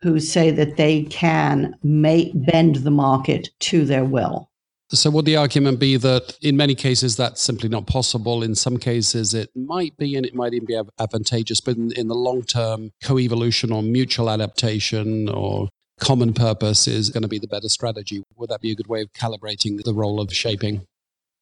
who 0.00 0.20
say 0.20 0.50
that 0.52 0.76
they 0.76 1.02
can 1.04 1.74
make, 1.82 2.30
bend 2.34 2.76
the 2.76 2.90
market 2.90 3.48
to 3.58 3.84
their 3.84 4.04
will. 4.04 4.47
So, 4.90 5.10
would 5.10 5.26
the 5.26 5.36
argument 5.36 5.80
be 5.80 5.96
that 5.98 6.38
in 6.40 6.56
many 6.56 6.74
cases 6.74 7.16
that's 7.16 7.42
simply 7.42 7.68
not 7.68 7.86
possible? 7.86 8.42
In 8.42 8.54
some 8.54 8.78
cases, 8.78 9.34
it 9.34 9.50
might 9.54 9.96
be, 9.98 10.16
and 10.16 10.24
it 10.24 10.34
might 10.34 10.54
even 10.54 10.66
be 10.66 10.80
advantageous, 10.98 11.60
but 11.60 11.76
in, 11.76 11.92
in 11.92 12.08
the 12.08 12.14
long 12.14 12.42
term, 12.42 12.92
co 13.02 13.18
evolution 13.18 13.70
or 13.70 13.82
mutual 13.82 14.30
adaptation 14.30 15.28
or 15.28 15.68
common 16.00 16.32
purpose 16.32 16.88
is 16.88 17.10
going 17.10 17.22
to 17.22 17.28
be 17.28 17.38
the 17.38 17.48
better 17.48 17.68
strategy. 17.68 18.22
Would 18.36 18.48
that 18.50 18.62
be 18.62 18.72
a 18.72 18.74
good 18.74 18.86
way 18.86 19.02
of 19.02 19.12
calibrating 19.12 19.82
the 19.82 19.92
role 19.92 20.20
of 20.20 20.32
shaping? 20.32 20.86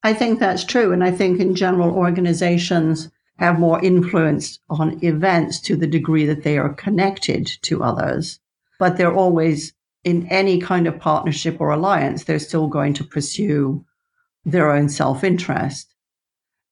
I 0.03 0.13
think 0.13 0.41
that's 0.41 0.65
true. 0.65 0.93
And 0.93 1.05
I 1.05 1.11
think 1.11 1.41
in 1.41 1.55
general, 1.55 1.91
organizations 1.91 3.11
have 3.39 3.59
more 3.59 3.83
influence 3.85 4.59
on 4.69 4.99
events 5.05 5.61
to 5.61 5.77
the 5.77 5.87
degree 5.87 6.27
that 6.27 6.43
they 6.43 6.59
are 6.59 6.73
connected 6.73 7.47
to 7.63 7.83
others. 7.83 8.41
But 8.79 8.97
they're 8.97 9.15
always 9.15 9.73
in 10.07 10.25
any 10.29 10.61
kind 10.61 10.87
of 10.87 11.01
partnership 11.01 11.61
or 11.61 11.71
alliance, 11.71 12.25
they're 12.25 12.39
still 12.39 12.69
going 12.69 12.95
to 12.95 13.03
pursue 13.03 13.85
their 14.45 14.71
own 14.71 14.89
self 14.89 15.25
interest. 15.25 15.93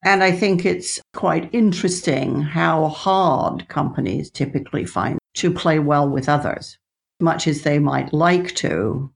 And 0.04 0.22
I 0.22 0.30
think 0.30 0.64
it's 0.64 1.00
quite 1.14 1.52
interesting 1.52 2.42
how 2.42 2.88
hard 2.88 3.66
companies 3.68 4.30
typically 4.30 4.84
find 4.84 5.18
to 5.34 5.50
play 5.50 5.80
well 5.80 6.08
with 6.08 6.28
others, 6.28 6.78
much 7.20 7.48
as 7.48 7.62
they 7.62 7.80
might 7.80 8.12
like 8.12 8.54
to. 8.56 9.10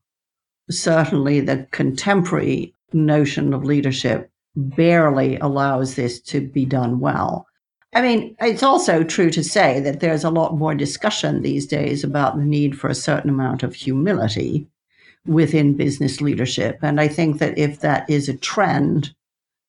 Certainly, 0.68 1.42
the 1.42 1.68
contemporary 1.70 2.74
notion 2.92 3.54
of 3.54 3.64
leadership 3.64 4.30
barely 4.56 5.38
allows 5.38 5.94
this 5.94 6.20
to 6.22 6.40
be 6.40 6.64
done 6.64 6.98
well. 6.98 7.46
I 7.94 8.02
mean, 8.02 8.36
it's 8.40 8.62
also 8.62 9.02
true 9.02 9.30
to 9.30 9.42
say 9.42 9.80
that 9.80 10.00
there's 10.00 10.24
a 10.24 10.30
lot 10.30 10.56
more 10.56 10.74
discussion 10.74 11.40
these 11.40 11.66
days 11.66 12.04
about 12.04 12.36
the 12.36 12.44
need 12.44 12.78
for 12.78 12.88
a 12.88 12.94
certain 12.94 13.30
amount 13.30 13.62
of 13.62 13.74
humility 13.74 14.68
within 15.26 15.76
business 15.76 16.20
leadership. 16.20 16.78
And 16.82 17.00
I 17.00 17.08
think 17.08 17.38
that 17.38 17.56
if 17.56 17.80
that 17.80 18.08
is 18.08 18.28
a 18.28 18.36
trend 18.36 19.14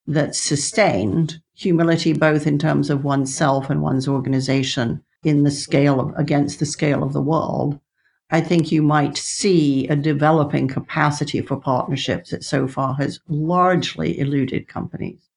that's 0.06 0.38
sustained, 0.38 1.40
humility 1.54 2.12
both 2.12 2.46
in 2.46 2.58
terms 2.58 2.90
of 2.90 3.04
oneself 3.04 3.70
and 3.70 3.80
one's 3.80 4.08
organization 4.08 5.02
in 5.22 5.42
the 5.44 5.50
scale 5.50 6.00
of 6.00 6.14
against 6.16 6.58
the 6.58 6.66
scale 6.66 7.02
of 7.02 7.12
the 7.12 7.22
world, 7.22 7.78
I 8.30 8.40
think 8.40 8.70
you 8.70 8.82
might 8.82 9.16
see 9.16 9.88
a 9.88 9.96
developing 9.96 10.68
capacity 10.68 11.40
for 11.40 11.56
partnerships 11.56 12.30
that 12.30 12.44
so 12.44 12.68
far 12.68 12.94
has 12.94 13.18
largely 13.28 14.18
eluded 14.18 14.68
companies. 14.68 15.29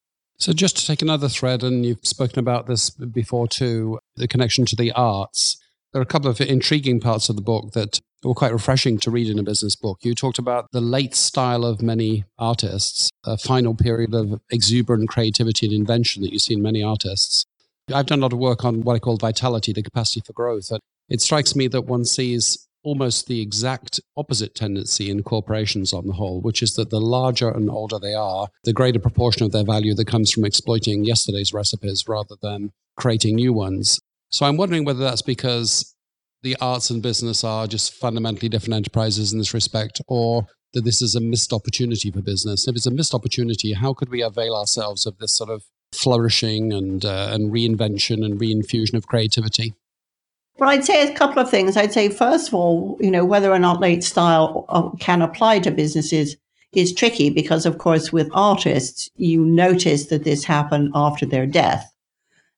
So, 0.44 0.52
just 0.52 0.76
to 0.76 0.86
take 0.86 1.02
another 1.02 1.30
thread, 1.30 1.64
and 1.64 1.86
you've 1.86 2.06
spoken 2.06 2.38
about 2.38 2.68
this 2.68 2.90
before 2.90 3.48
too 3.48 4.00
the 4.18 4.28
connection 4.28 4.66
to 4.66 4.76
the 4.76 4.92
arts. 4.92 5.56
There 5.94 6.02
are 6.02 6.04
a 6.04 6.06
couple 6.06 6.30
of 6.30 6.42
intriguing 6.42 7.00
parts 7.00 7.30
of 7.30 7.38
the 7.38 7.42
book 7.42 7.72
that 7.72 8.02
were 8.26 8.34
quite 8.34 8.52
refreshing 8.52 8.98
to 8.98 9.10
read 9.10 9.30
in 9.30 9.40
a 9.40 9.44
business 9.44 9.78
book. 9.78 10.00
You 10.02 10.14
talked 10.14 10.40
about 10.40 10.68
the 10.74 10.82
late 10.82 11.16
style 11.16 11.64
of 11.64 11.82
many 11.82 12.26
artists, 12.38 13.10
a 13.24 13.38
final 13.38 13.74
period 13.74 14.14
of 14.14 14.42
exuberant 14.50 15.08
creativity 15.08 15.66
and 15.66 15.74
invention 15.74 16.24
that 16.24 16.34
you 16.34 16.40
see 16.40 16.56
in 16.56 16.62
many 16.62 16.84
artists. 16.84 17.46
I've 17.94 18.08
done 18.08 18.20
a 18.20 18.24
lot 18.24 18.34
of 18.34 18.40
work 18.40 18.66
on 18.66 18.82
what 18.82 18.98
I 18.98 19.00
call 19.00 19.16
vitality, 19.16 19.72
the 19.72 19.82
capacity 19.82 20.24
for 20.26 20.34
growth. 20.34 20.72
And 20.72 20.82
it 21.08 21.22
strikes 21.22 21.56
me 21.56 21.70
that 21.70 21.86
one 21.86 22.04
sees 22.04 22.68
almost 22.84 23.28
the 23.28 23.42
exact 23.42 24.00
opposite 24.18 24.56
tendency 24.56 25.10
in 25.10 25.24
corporations 25.24 25.94
on 25.94 26.08
the 26.08 26.14
whole, 26.14 26.42
which 26.42 26.62
is 26.62 26.74
that 26.76 26.90
the 26.90 27.00
larger 27.00 27.50
and 27.50 27.70
older 27.70 28.00
they 28.00 28.14
are, 28.14 28.48
the 28.64 28.74
greater 28.74 29.00
proportion 29.00 29.46
of 29.46 29.52
their 29.52 29.64
value 29.64 29.94
that 29.94 30.08
comes 30.08 30.32
from 30.32 30.46
exploiting 30.46 31.06
yesterday's 31.06 31.54
recipes 31.54 32.06
rather 32.08 32.36
than 32.42 32.72
creating 32.98 33.36
new 33.36 33.54
ones. 33.54 34.00
So 34.30 34.46
I'm 34.46 34.58
wondering 34.58 34.86
whether 34.86 35.04
that's 35.04 35.22
because 35.22 35.96
the 36.42 36.58
arts 36.60 36.90
and 36.90 37.02
business 37.02 37.44
are 37.44 37.68
just 37.68 37.94
fundamentally 37.94 38.50
different 38.50 38.76
enterprises 38.76 39.32
in 39.32 39.40
this 39.40 39.54
respect, 39.54 40.02
or 40.08 40.48
that 40.74 40.84
this 40.84 41.02
is 41.02 41.16
a 41.16 41.22
missed 41.22 41.54
opportunity 41.54 42.12
for 42.12 42.22
business. 42.22 42.68
If 42.68 42.76
it's 42.76 42.86
a 42.86 42.92
missed 42.92 43.14
opportunity, 43.14 43.74
how 43.74 43.94
could 43.94 44.10
we 44.10 44.22
avail 44.22 44.56
ourselves 44.56 45.06
of 45.06 45.18
this 45.20 45.34
sort 45.34 45.50
of 45.50 45.64
flourishing 45.94 46.74
and 46.74 47.06
uh, 47.06 47.30
and 47.32 47.52
reinvention 47.52 48.26
and 48.26 48.40
reinfusion 48.40 48.96
of 48.96 49.08
creativity? 49.08 49.74
Well, 50.58 50.70
I'd 50.70 50.86
say 50.86 51.08
a 51.08 51.16
couple 51.16 51.40
of 51.42 51.50
things. 51.50 51.76
I'd 51.76 51.94
say, 51.94 52.10
first 52.10 52.50
of 52.50 52.54
all, 52.54 52.98
you 53.00 53.10
know, 53.10 53.26
whether 53.26 53.52
or 53.52 53.60
not 53.60 53.80
late 53.80 54.04
style 54.04 54.66
uh, 54.70 54.90
can 55.00 55.22
apply 55.22 55.60
to 55.60 55.72
businesses 55.72 56.38
is 56.74 56.94
tricky 56.94 57.30
because, 57.30 57.66
of 57.66 57.78
course, 57.78 58.12
with 58.12 58.30
artists, 58.34 59.10
you 59.16 59.44
notice 59.44 60.08
that 60.08 60.24
this 60.24 60.44
happened 60.44 60.92
after 60.94 61.26
their 61.26 61.46
death. 61.46 61.92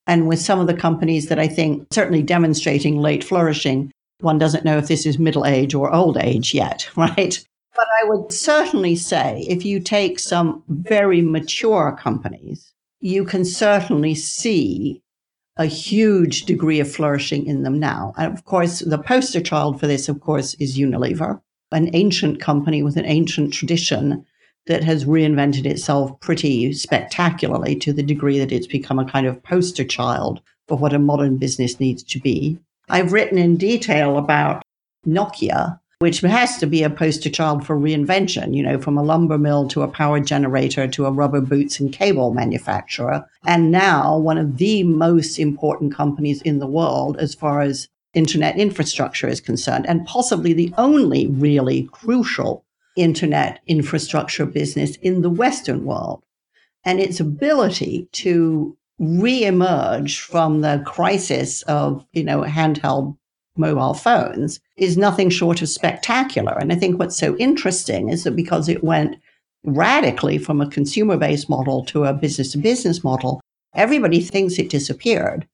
And 0.07 0.27
with 0.27 0.39
some 0.39 0.59
of 0.59 0.67
the 0.67 0.73
companies 0.73 1.27
that 1.27 1.39
I 1.39 1.47
think 1.47 1.87
certainly 1.91 2.21
demonstrating 2.21 2.99
late 2.99 3.23
flourishing, 3.23 3.91
one 4.19 4.37
doesn't 4.37 4.65
know 4.65 4.77
if 4.77 4.87
this 4.87 5.05
is 5.05 5.19
middle 5.19 5.45
age 5.45 5.73
or 5.73 5.93
old 5.93 6.17
age 6.17 6.53
yet, 6.53 6.89
right? 6.95 7.43
But 7.75 7.87
I 8.01 8.05
would 8.05 8.31
certainly 8.31 8.95
say 8.95 9.45
if 9.49 9.65
you 9.65 9.79
take 9.79 10.19
some 10.19 10.63
very 10.69 11.21
mature 11.21 11.97
companies, 11.99 12.71
you 13.01 13.25
can 13.25 13.43
certainly 13.43 14.15
see 14.15 15.01
a 15.57 15.65
huge 15.65 16.43
degree 16.43 16.79
of 16.79 16.91
flourishing 16.91 17.45
in 17.45 17.63
them 17.63 17.79
now. 17.79 18.13
And 18.17 18.33
of 18.33 18.43
course, 18.45 18.79
the 18.79 18.97
poster 18.97 19.41
child 19.41 19.79
for 19.79 19.87
this, 19.87 20.09
of 20.09 20.19
course, 20.19 20.53
is 20.55 20.77
Unilever, 20.77 21.41
an 21.71 21.89
ancient 21.93 22.41
company 22.41 22.83
with 22.83 22.97
an 22.97 23.05
ancient 23.05 23.53
tradition 23.53 24.25
that 24.67 24.83
has 24.83 25.05
reinvented 25.05 25.65
itself 25.65 26.19
pretty 26.19 26.73
spectacularly 26.73 27.75
to 27.77 27.93
the 27.93 28.03
degree 28.03 28.39
that 28.39 28.51
it's 28.51 28.67
become 28.67 28.99
a 28.99 29.05
kind 29.05 29.27
of 29.27 29.41
poster 29.43 29.83
child 29.83 30.41
for 30.67 30.77
what 30.77 30.93
a 30.93 30.99
modern 30.99 31.37
business 31.37 31.79
needs 31.79 32.03
to 32.03 32.19
be. 32.19 32.57
I've 32.89 33.13
written 33.13 33.37
in 33.37 33.57
detail 33.57 34.17
about 34.17 34.63
Nokia, 35.07 35.79
which 35.99 36.19
has 36.21 36.57
to 36.57 36.67
be 36.67 36.83
a 36.83 36.89
poster 36.89 37.29
child 37.29 37.65
for 37.65 37.77
reinvention, 37.77 38.53
you 38.55 38.61
know, 38.61 38.79
from 38.79 38.97
a 38.97 39.03
lumber 39.03 39.37
mill 39.37 39.67
to 39.69 39.81
a 39.81 39.87
power 39.87 40.19
generator 40.19 40.87
to 40.87 41.05
a 41.05 41.11
rubber 41.11 41.41
boots 41.41 41.79
and 41.79 41.93
cable 41.93 42.33
manufacturer. 42.33 43.25
And 43.45 43.71
now 43.71 44.17
one 44.17 44.37
of 44.37 44.57
the 44.57 44.83
most 44.83 45.39
important 45.39 45.93
companies 45.93 46.41
in 46.41 46.59
the 46.59 46.67
world 46.67 47.17
as 47.17 47.33
far 47.33 47.61
as 47.61 47.87
internet 48.13 48.57
infrastructure 48.57 49.27
is 49.27 49.41
concerned, 49.41 49.85
and 49.87 50.05
possibly 50.05 50.53
the 50.53 50.73
only 50.77 51.27
really 51.27 51.83
crucial 51.91 52.63
internet 52.95 53.61
infrastructure 53.67 54.45
business 54.45 54.95
in 54.97 55.21
the 55.21 55.29
Western 55.29 55.85
world. 55.85 56.23
And 56.85 56.99
its 56.99 57.19
ability 57.19 58.07
to 58.13 58.77
reemerge 59.01 60.19
from 60.19 60.61
the 60.61 60.81
crisis 60.85 61.61
of, 61.63 62.05
you 62.13 62.23
know, 62.23 62.43
handheld 62.43 63.17
mobile 63.57 63.93
phones 63.93 64.59
is 64.77 64.97
nothing 64.97 65.29
short 65.29 65.61
of 65.61 65.69
spectacular. 65.69 66.57
And 66.57 66.71
I 66.71 66.75
think 66.75 66.99
what's 66.99 67.17
so 67.17 67.35
interesting 67.37 68.09
is 68.09 68.23
that 68.23 68.35
because 68.35 68.69
it 68.69 68.83
went 68.83 69.17
radically 69.63 70.37
from 70.37 70.61
a 70.61 70.69
consumer 70.69 71.17
based 71.17 71.49
model 71.49 71.83
to 71.85 72.05
a 72.05 72.13
business 72.13 72.51
to 72.51 72.57
business 72.57 73.03
model, 73.03 73.41
everybody 73.73 74.21
thinks 74.21 74.59
it 74.59 74.69
disappeared. 74.69 75.47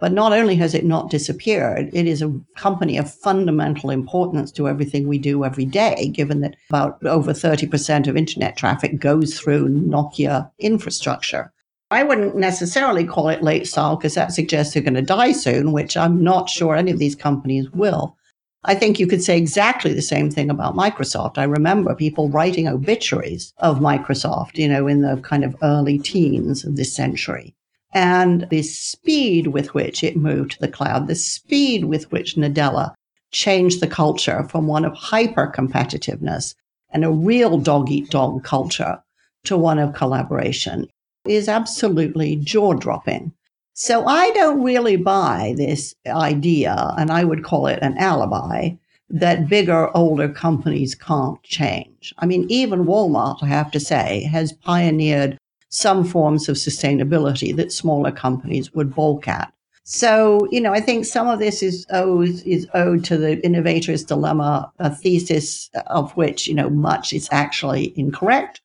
But 0.00 0.12
not 0.12 0.32
only 0.32 0.54
has 0.56 0.74
it 0.74 0.84
not 0.84 1.10
disappeared, 1.10 1.90
it 1.92 2.06
is 2.06 2.22
a 2.22 2.32
company 2.56 2.98
of 2.98 3.12
fundamental 3.12 3.90
importance 3.90 4.52
to 4.52 4.68
everything 4.68 5.08
we 5.08 5.18
do 5.18 5.44
every 5.44 5.64
day, 5.64 6.08
given 6.14 6.40
that 6.40 6.54
about 6.70 7.04
over 7.04 7.32
30% 7.32 8.06
of 8.06 8.16
internet 8.16 8.56
traffic 8.56 9.00
goes 9.00 9.38
through 9.38 9.68
Nokia 9.68 10.52
infrastructure. 10.60 11.52
I 11.90 12.02
wouldn't 12.02 12.36
necessarily 12.36 13.04
call 13.04 13.28
it 13.28 13.42
late 13.42 13.66
style 13.66 13.96
because 13.96 14.14
that 14.14 14.32
suggests 14.32 14.74
they're 14.74 14.82
going 14.82 14.94
to 14.94 15.02
die 15.02 15.32
soon, 15.32 15.72
which 15.72 15.96
I'm 15.96 16.22
not 16.22 16.50
sure 16.50 16.76
any 16.76 16.90
of 16.90 16.98
these 16.98 17.14
companies 17.14 17.70
will. 17.70 18.16
I 18.64 18.74
think 18.74 18.98
you 18.98 19.06
could 19.06 19.22
say 19.22 19.38
exactly 19.38 19.94
the 19.94 20.02
same 20.02 20.30
thing 20.30 20.50
about 20.50 20.74
Microsoft. 20.74 21.38
I 21.38 21.44
remember 21.44 21.94
people 21.94 22.28
writing 22.28 22.68
obituaries 22.68 23.54
of 23.58 23.78
Microsoft, 23.78 24.58
you 24.58 24.68
know, 24.68 24.86
in 24.86 25.00
the 25.00 25.16
kind 25.22 25.44
of 25.44 25.56
early 25.62 25.98
teens 25.98 26.64
of 26.64 26.76
this 26.76 26.94
century 26.94 27.54
and 27.94 28.46
the 28.50 28.62
speed 28.62 29.48
with 29.48 29.72
which 29.72 30.04
it 30.04 30.16
moved 30.16 30.52
to 30.52 30.60
the 30.60 30.68
cloud, 30.68 31.06
the 31.06 31.14
speed 31.14 31.86
with 31.86 32.10
which 32.12 32.36
Nadella 32.36 32.92
changed 33.30 33.80
the 33.80 33.86
culture 33.86 34.44
from 34.44 34.66
one 34.66 34.84
of 34.84 34.92
hyper 34.94 35.50
competitiveness 35.56 36.54
and 36.90 37.04
a 37.04 37.10
real 37.10 37.58
dog 37.58 37.90
eat 37.90 38.10
dog 38.10 38.44
culture 38.44 38.98
to 39.44 39.56
one 39.56 39.78
of 39.78 39.94
collaboration 39.94 40.86
is 41.28 41.48
absolutely 41.48 42.36
jaw 42.36 42.74
dropping. 42.74 43.32
So 43.74 44.06
I 44.06 44.32
don't 44.32 44.62
really 44.62 44.96
buy 44.96 45.54
this 45.56 45.94
idea, 46.06 46.94
and 46.98 47.12
I 47.12 47.22
would 47.24 47.44
call 47.44 47.68
it 47.68 47.78
an 47.80 47.96
alibi, 47.98 48.70
that 49.10 49.48
bigger, 49.48 49.96
older 49.96 50.28
companies 50.28 50.94
can't 50.94 51.42
change. 51.44 52.12
I 52.18 52.26
mean, 52.26 52.46
even 52.48 52.84
Walmart, 52.84 53.42
I 53.42 53.46
have 53.46 53.70
to 53.70 53.80
say, 53.80 54.24
has 54.24 54.52
pioneered 54.52 55.38
some 55.70 56.04
forms 56.04 56.48
of 56.48 56.56
sustainability 56.56 57.54
that 57.56 57.72
smaller 57.72 58.10
companies 58.10 58.74
would 58.74 58.94
balk 58.94 59.28
at. 59.28 59.52
So, 59.84 60.46
you 60.50 60.60
know, 60.60 60.74
I 60.74 60.80
think 60.80 61.06
some 61.06 61.28
of 61.28 61.38
this 61.38 61.62
is 61.62 61.86
owed, 61.90 62.42
is 62.44 62.66
owed 62.74 63.04
to 63.04 63.16
the 63.16 63.42
innovator's 63.44 64.04
dilemma, 64.04 64.70
a 64.78 64.94
thesis 64.94 65.70
of 65.86 66.14
which, 66.16 66.46
you 66.46 66.54
know, 66.54 66.68
much 66.68 67.12
is 67.12 67.28
actually 67.30 67.98
incorrect. 67.98 68.60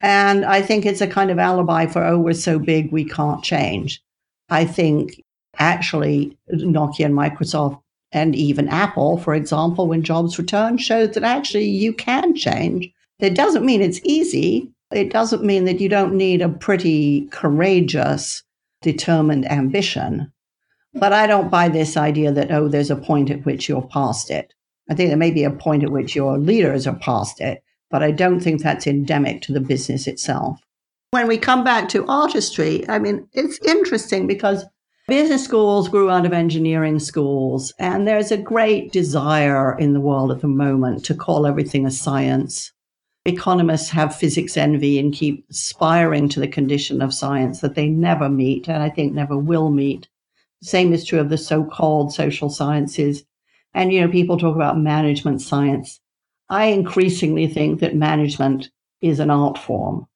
And 0.00 0.44
I 0.44 0.60
think 0.60 0.84
it's 0.84 1.00
a 1.00 1.06
kind 1.06 1.30
of 1.30 1.38
alibi 1.38 1.86
for, 1.86 2.04
oh, 2.04 2.18
we're 2.18 2.34
so 2.34 2.58
big, 2.58 2.92
we 2.92 3.04
can't 3.04 3.42
change. 3.42 4.02
I 4.50 4.64
think 4.64 5.22
actually 5.58 6.36
Nokia 6.52 7.06
and 7.06 7.14
Microsoft 7.14 7.80
and 8.12 8.36
even 8.36 8.68
Apple, 8.68 9.18
for 9.18 9.34
example, 9.34 9.88
when 9.88 10.02
Jobs 10.02 10.38
return, 10.38 10.78
showed 10.78 11.14
that 11.14 11.24
actually 11.24 11.64
you 11.64 11.92
can 11.92 12.34
change. 12.34 12.90
It 13.18 13.34
doesn't 13.34 13.64
mean 13.64 13.80
it's 13.80 14.00
easy, 14.04 14.70
it 14.92 15.10
doesn't 15.10 15.42
mean 15.42 15.64
that 15.64 15.80
you 15.80 15.88
don't 15.88 16.14
need 16.14 16.40
a 16.40 16.48
pretty 16.48 17.26
courageous, 17.32 18.42
determined 18.82 19.50
ambition. 19.50 20.30
But 20.92 21.12
I 21.12 21.26
don't 21.26 21.50
buy 21.50 21.68
this 21.68 21.96
idea 21.96 22.30
that, 22.32 22.52
oh, 22.52 22.68
there's 22.68 22.90
a 22.90 22.96
point 22.96 23.30
at 23.30 23.44
which 23.44 23.68
you're 23.68 23.88
past 23.88 24.30
it. 24.30 24.54
I 24.88 24.94
think 24.94 25.08
there 25.08 25.16
may 25.16 25.32
be 25.32 25.44
a 25.44 25.50
point 25.50 25.82
at 25.82 25.90
which 25.90 26.14
your 26.14 26.38
leaders 26.38 26.86
are 26.86 26.94
past 26.94 27.40
it, 27.40 27.62
but 27.90 28.02
I 28.02 28.10
don't 28.10 28.40
think 28.40 28.62
that's 28.62 28.86
endemic 28.86 29.42
to 29.42 29.52
the 29.52 29.60
business 29.60 30.06
itself. 30.06 30.60
When 31.10 31.28
we 31.28 31.38
come 31.38 31.62
back 31.64 31.88
to 31.90 32.06
artistry, 32.06 32.88
I 32.88 32.98
mean, 32.98 33.28
it's 33.32 33.58
interesting 33.64 34.26
because 34.26 34.64
business 35.06 35.44
schools 35.44 35.88
grew 35.88 36.10
out 36.10 36.26
of 36.26 36.32
engineering 36.32 36.98
schools, 36.98 37.72
and 37.78 38.06
there's 38.06 38.32
a 38.32 38.36
great 38.36 38.92
desire 38.92 39.78
in 39.78 39.92
the 39.92 40.00
world 40.00 40.30
at 40.30 40.40
the 40.40 40.48
moment 40.48 41.04
to 41.04 41.14
call 41.14 41.46
everything 41.46 41.86
a 41.86 41.90
science 41.90 42.72
economists 43.24 43.88
have 43.90 44.14
physics 44.14 44.56
envy 44.56 44.98
and 44.98 45.14
keep 45.14 45.46
aspiring 45.50 46.28
to 46.28 46.40
the 46.40 46.48
condition 46.48 47.00
of 47.00 47.14
science 47.14 47.60
that 47.60 47.74
they 47.74 47.88
never 47.88 48.28
meet 48.28 48.68
and 48.68 48.82
I 48.82 48.90
think 48.90 49.12
never 49.12 49.36
will 49.36 49.70
meet. 49.70 50.08
Same 50.62 50.92
is 50.92 51.04
true 51.04 51.20
of 51.20 51.30
the 51.30 51.38
so-called 51.38 52.12
social 52.12 52.50
sciences. 52.50 53.24
And, 53.72 53.92
you 53.92 54.00
know, 54.00 54.08
people 54.08 54.38
talk 54.38 54.54
about 54.54 54.78
management 54.78 55.40
science. 55.40 56.00
I 56.48 56.66
increasingly 56.66 57.46
think 57.46 57.80
that 57.80 57.96
management 57.96 58.70
is 59.00 59.18
an 59.18 59.30
art 59.30 59.58
form. 59.58 60.06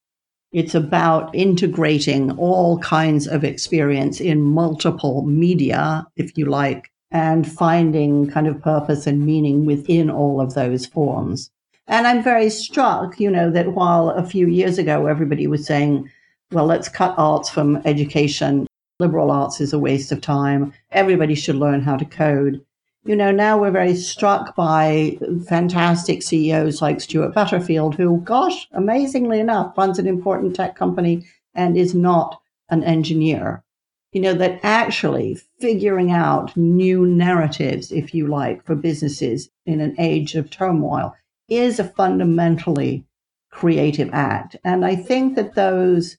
It's 0.53 0.75
about 0.75 1.35
integrating 1.35 2.31
all 2.33 2.79
kinds 2.79 3.27
of 3.27 3.45
experience 3.45 4.21
in 4.21 4.41
multiple 4.41 5.23
media, 5.27 6.07
if 6.17 6.37
you 6.39 6.47
like, 6.47 6.91
and 7.11 7.51
finding 7.51 8.31
kind 8.31 8.47
of 8.47 8.63
purpose 8.63 9.07
and 9.07 9.25
meaning 9.25 9.67
within 9.67 10.11
all 10.11 10.41
of 10.41 10.55
those 10.55 10.87
forms. 10.87 11.51
And 11.87 12.07
I'm 12.07 12.23
very 12.23 12.51
struck, 12.51 13.19
you 13.19 13.31
know, 13.31 13.51
that 13.51 13.73
while 13.73 14.11
a 14.11 14.25
few 14.25 14.47
years 14.47 14.79
ago 14.79 15.07
everybody 15.07 15.47
was 15.47 15.67
saying, 15.67 16.11
well, 16.53 16.67
let's 16.67 16.89
cut 16.89 17.15
arts 17.19 17.49
from 17.49 17.81
education, 17.85 18.67
liberal 19.01 19.31
arts 19.31 19.61
is 19.61 19.73
a 19.73 19.79
waste 19.79 20.13
of 20.13 20.21
time, 20.21 20.73
everybody 20.93 21.35
should 21.35 21.57
learn 21.57 21.81
how 21.81 21.97
to 21.97 22.05
code. 22.05 22.65
You 23.05 23.17
know, 23.17 23.31
now 23.31 23.59
we're 23.59 23.71
very 23.71 23.95
struck 23.97 24.55
by 24.55 25.17
fantastic 25.47 26.23
CEOs 26.23 26.83
like 26.83 27.01
Stuart 27.01 27.33
Butterfield, 27.35 27.95
who, 27.95 28.21
gosh, 28.21 28.69
amazingly 28.73 29.41
enough, 29.41 29.79
runs 29.79 29.99
an 29.99 30.07
important 30.07 30.55
tech 30.55 30.77
company 30.77 31.25
and 31.55 31.77
is 31.77 31.95
not 31.95 32.39
an 32.69 32.85
engineer. 32.85 33.65
you 34.13 34.21
know, 34.21 34.35
that 34.35 34.61
actually 34.63 35.39
figuring 35.61 36.11
out 36.11 36.57
new 36.57 37.05
narratives, 37.07 37.93
if 37.93 38.15
you 38.15 38.27
like, 38.27 38.65
for 38.65 38.75
businesses 38.75 39.51
in 39.67 39.81
an 39.81 39.95
age 39.99 40.35
of 40.35 40.51
turmoil 40.51 41.15
is 41.49 41.79
a 41.79 41.85
fundamentally 41.85 43.05
creative 43.51 44.11
act. 44.13 44.57
And 44.65 44.85
I 44.85 44.97
think 44.97 45.37
that 45.37 45.55
those 45.55 46.17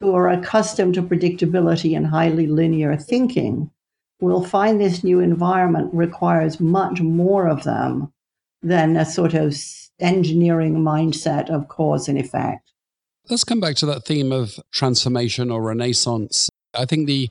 who 0.00 0.14
are 0.14 0.28
accustomed 0.28 0.94
to 0.94 1.02
predictability 1.02 1.96
and 1.96 2.06
highly 2.06 2.46
linear 2.46 2.96
thinking 2.96 3.70
will 4.26 4.44
find 4.44 4.80
this 4.80 5.04
new 5.04 5.20
environment 5.20 5.90
requires 5.92 6.60
much 6.60 7.00
more 7.00 7.46
of 7.48 7.64
them 7.64 8.12
than 8.62 8.96
a 8.96 9.04
sort 9.04 9.34
of 9.34 9.56
engineering 10.00 10.76
mindset 10.76 11.48
of 11.50 11.68
cause 11.68 12.08
and 12.08 12.18
effect. 12.18 12.72
Let's 13.28 13.44
come 13.44 13.60
back 13.60 13.76
to 13.76 13.86
that 13.86 14.04
theme 14.04 14.32
of 14.32 14.58
transformation 14.72 15.50
or 15.50 15.62
renaissance. 15.62 16.48
I 16.74 16.86
think 16.86 17.06
the 17.06 17.28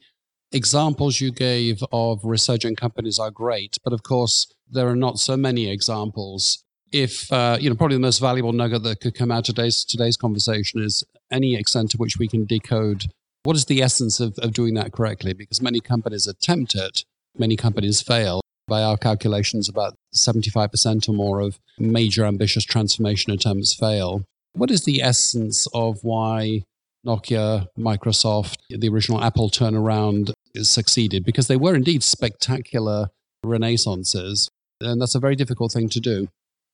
examples 0.52 1.20
you 1.20 1.32
gave 1.32 1.84
of 1.92 2.24
resurgent 2.24 2.78
companies 2.78 3.20
are 3.20 3.32
great, 3.32 3.78
but 3.84 3.94
of 3.94 4.04
course, 4.04 4.48
there 4.70 4.88
are 4.88 4.96
not 4.96 5.20
so 5.20 5.36
many 5.36 5.70
examples. 5.70 6.64
If, 6.92 7.32
uh, 7.32 7.58
you 7.60 7.70
know, 7.70 7.76
probably 7.76 7.98
the 7.98 8.02
most 8.02 8.20
valuable 8.20 8.54
nugget 8.54 8.84
that 8.84 9.02
could 9.02 9.16
come 9.16 9.32
out 9.32 9.50
of 9.50 9.56
today's, 9.56 9.84
today's 9.84 10.18
conversation 10.18 10.82
is 10.82 11.04
any 11.32 11.56
extent 11.56 11.92
to 11.92 11.98
which 11.98 12.18
we 12.18 12.28
can 12.28 12.46
decode 12.46 13.08
what 13.48 13.56
is 13.56 13.64
the 13.64 13.82
essence 13.82 14.20
of, 14.20 14.38
of 14.40 14.52
doing 14.52 14.74
that 14.74 14.92
correctly? 14.92 15.32
Because 15.32 15.62
many 15.62 15.80
companies 15.80 16.28
attempt 16.28 16.76
it, 16.76 17.06
many 17.38 17.56
companies 17.56 18.02
fail. 18.02 18.42
By 18.68 18.84
our 18.84 18.98
calculations, 18.98 19.70
about 19.70 19.96
75% 20.14 21.08
or 21.08 21.14
more 21.14 21.40
of 21.40 21.58
major 21.80 22.26
ambitious 22.26 22.66
transformation 22.66 23.32
attempts 23.32 23.74
fail. 23.74 24.26
What 24.52 24.70
is 24.70 24.84
the 24.84 25.02
essence 25.02 25.66
of 25.74 26.00
why 26.02 26.64
Nokia, 27.06 27.68
Microsoft, 27.80 28.58
the 28.70 28.90
original 28.90 29.24
Apple 29.24 29.50
turnaround 29.50 30.34
succeeded? 30.58 31.24
Because 31.24 31.48
they 31.48 31.56
were 31.56 31.74
indeed 31.74 32.04
spectacular 32.04 33.12
renaissances, 33.46 34.50
and 34.82 35.02
that's 35.02 35.16
a 35.16 35.22
very 35.22 35.38
difficult 35.38 35.72
thing 35.72 35.88
to 35.88 36.02
do. 36.02 36.28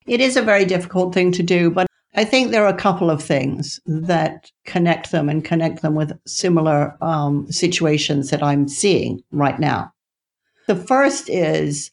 It 0.08 0.22
is 0.22 0.38
a 0.38 0.42
very 0.42 0.66
difficult 0.66 1.14
thing 1.14 1.32
to 1.34 1.44
do, 1.44 1.70
but 1.70 1.86
I 2.16 2.26
think 2.26 2.52
there 2.52 2.64
are 2.64 2.74
a 2.74 2.78
couple 2.78 3.10
of 3.10 3.24
things 3.24 3.80
that 3.88 4.52
connect 4.66 5.12
them 5.12 5.30
and 5.30 5.44
connect 5.44 5.82
them 5.82 5.96
with 5.96 6.18
similar 6.28 6.96
um, 7.02 7.52
situations 7.52 8.30
that 8.30 8.44
I'm 8.44 8.68
seeing 8.68 9.24
right 9.32 9.60
now. 9.60 9.92
The 10.68 10.76
first 10.76 11.28
is 11.30 11.92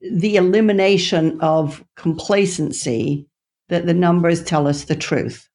the 0.00 0.36
elimination 0.36 1.40
of 1.40 1.84
complacency 1.96 3.26
that 3.68 3.86
the 3.86 3.94
numbers 3.94 4.42
tell 4.42 4.66
us 4.66 4.84
the 4.84 4.96
truth. 4.96 5.48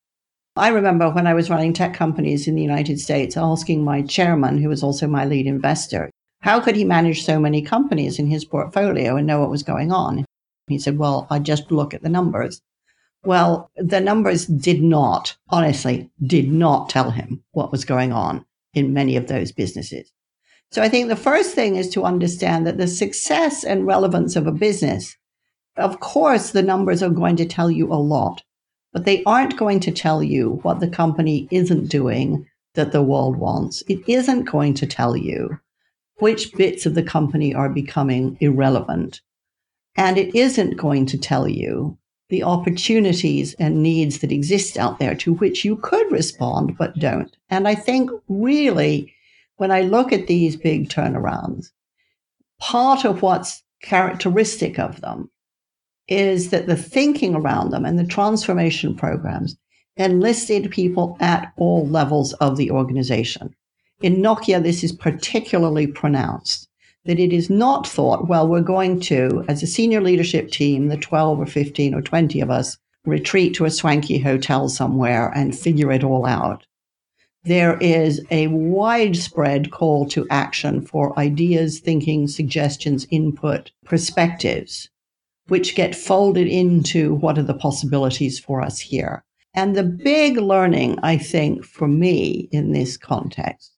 I 0.55 0.69
remember 0.69 1.09
when 1.09 1.27
I 1.27 1.33
was 1.33 1.49
running 1.49 1.73
tech 1.73 1.93
companies 1.93 2.47
in 2.47 2.55
the 2.55 2.61
United 2.61 3.01
States 3.01 3.35
asking 3.35 3.83
my 3.83 4.01
chairman, 4.01 4.57
who 4.57 4.69
was 4.69 4.83
also 4.83 5.07
my 5.07 5.25
lead 5.25 5.45
investor, 5.45 6.09
how 6.39 6.61
could 6.61 6.77
he 6.77 6.85
manage 6.85 7.25
so 7.25 7.39
many 7.39 7.61
companies 7.61 8.19
in 8.19 8.27
his 8.27 8.45
portfolio 8.45 9.17
and 9.17 9.27
know 9.27 9.41
what 9.41 9.49
was 9.49 9.63
going 9.63 9.91
on? 9.91 10.23
He 10.67 10.79
said, 10.79 10.97
Well, 10.97 11.27
I 11.29 11.39
just 11.39 11.71
look 11.71 11.93
at 11.93 12.03
the 12.03 12.09
numbers. 12.09 12.61
Well, 13.25 13.71
the 13.75 13.99
numbers 13.99 14.45
did 14.45 14.83
not, 14.83 15.35
honestly, 15.49 16.09
did 16.25 16.51
not 16.51 16.89
tell 16.89 17.09
him 17.09 17.43
what 17.51 17.71
was 17.71 17.83
going 17.83 18.13
on 18.13 18.45
in 18.73 18.93
many 18.93 19.15
of 19.15 19.27
those 19.27 19.51
businesses. 19.51 20.11
So 20.71 20.81
I 20.81 20.89
think 20.89 21.07
the 21.07 21.15
first 21.15 21.55
thing 21.55 21.75
is 21.75 21.89
to 21.91 22.03
understand 22.03 22.67
that 22.67 22.77
the 22.77 22.87
success 22.87 23.63
and 23.63 23.87
relevance 23.87 24.35
of 24.35 24.45
a 24.45 24.51
business, 24.51 25.15
of 25.77 25.99
course, 25.99 26.51
the 26.51 26.61
numbers 26.61 27.01
are 27.01 27.09
going 27.09 27.35
to 27.37 27.45
tell 27.45 27.71
you 27.71 27.91
a 27.91 27.95
lot, 27.95 28.43
but 28.93 29.05
they 29.05 29.23
aren't 29.23 29.57
going 29.57 29.79
to 29.81 29.91
tell 29.91 30.21
you 30.21 30.59
what 30.63 30.79
the 30.79 30.87
company 30.87 31.47
isn't 31.51 31.87
doing 31.87 32.45
that 32.75 32.91
the 32.91 33.01
world 33.01 33.37
wants. 33.37 33.83
It 33.87 34.07
isn't 34.07 34.43
going 34.43 34.73
to 34.75 34.85
tell 34.85 35.15
you 35.15 35.59
which 36.19 36.53
bits 36.53 36.85
of 36.85 36.93
the 36.95 37.03
company 37.03 37.53
are 37.53 37.69
becoming 37.69 38.37
irrelevant. 38.39 39.21
And 39.95 40.17
it 40.17 40.35
isn't 40.35 40.77
going 40.77 41.05
to 41.07 41.17
tell 41.17 41.47
you 41.47 41.97
the 42.29 42.43
opportunities 42.43 43.53
and 43.55 43.83
needs 43.83 44.19
that 44.19 44.31
exist 44.31 44.77
out 44.77 44.99
there 44.99 45.15
to 45.15 45.33
which 45.33 45.63
you 45.63 45.75
could 45.77 46.11
respond 46.11 46.77
but 46.77 46.97
don't. 46.97 47.35
And 47.49 47.67
I 47.67 47.75
think 47.75 48.09
really, 48.27 49.13
when 49.57 49.71
I 49.71 49.81
look 49.81 50.11
at 50.11 50.27
these 50.27 50.55
big 50.55 50.89
turnarounds, 50.89 51.71
part 52.59 53.05
of 53.05 53.21
what's 53.21 53.63
characteristic 53.81 54.79
of 54.79 55.01
them 55.01 55.29
is 56.07 56.49
that 56.49 56.67
the 56.67 56.75
thinking 56.75 57.35
around 57.35 57.71
them 57.71 57.85
and 57.85 57.97
the 57.97 58.05
transformation 58.05 58.95
programs 58.95 59.55
enlisted 59.97 60.71
people 60.71 61.17
at 61.19 61.51
all 61.57 61.87
levels 61.87 62.33
of 62.33 62.57
the 62.57 62.71
organization. 62.71 63.55
In 64.01 64.17
Nokia, 64.17 64.61
this 64.61 64.83
is 64.83 64.91
particularly 64.91 65.87
pronounced 65.87 66.67
that 67.05 67.19
it 67.19 67.31
is 67.31 67.49
not 67.49 67.87
thought, 67.87 68.27
well, 68.27 68.47
we're 68.47 68.61
going 68.61 68.99
to, 68.99 69.45
as 69.47 69.61
a 69.61 69.67
senior 69.67 70.01
leadership 70.01 70.49
team, 70.51 70.87
the 70.87 70.97
12 70.97 71.39
or 71.39 71.45
15 71.45 71.93
or 71.93 72.01
20 72.01 72.41
of 72.41 72.49
us, 72.49 72.77
retreat 73.05 73.53
to 73.53 73.65
a 73.65 73.71
swanky 73.71 74.17
hotel 74.17 74.67
somewhere 74.67 75.31
and 75.35 75.57
figure 75.57 75.91
it 75.91 76.03
all 76.03 76.25
out. 76.25 76.65
There 77.43 77.77
is 77.77 78.25
a 78.31 78.47
widespread 78.47 79.69
call 79.69 80.07
to 80.07 80.25
action 80.31 80.81
for 80.81 81.17
ideas, 81.19 81.79
thinking, 81.79 82.27
suggestions, 82.27 83.05
input, 83.11 83.71
perspectives, 83.85 84.89
which 85.47 85.75
get 85.75 85.95
folded 85.95 86.47
into 86.47 87.13
what 87.13 87.37
are 87.37 87.43
the 87.43 87.53
possibilities 87.53 88.39
for 88.39 88.61
us 88.61 88.79
here. 88.79 89.23
And 89.53 89.75
the 89.75 89.83
big 89.83 90.37
learning, 90.37 90.97
I 91.03 91.17
think, 91.17 91.63
for 91.63 91.87
me 91.87 92.49
in 92.51 92.71
this 92.71 92.97
context 92.97 93.71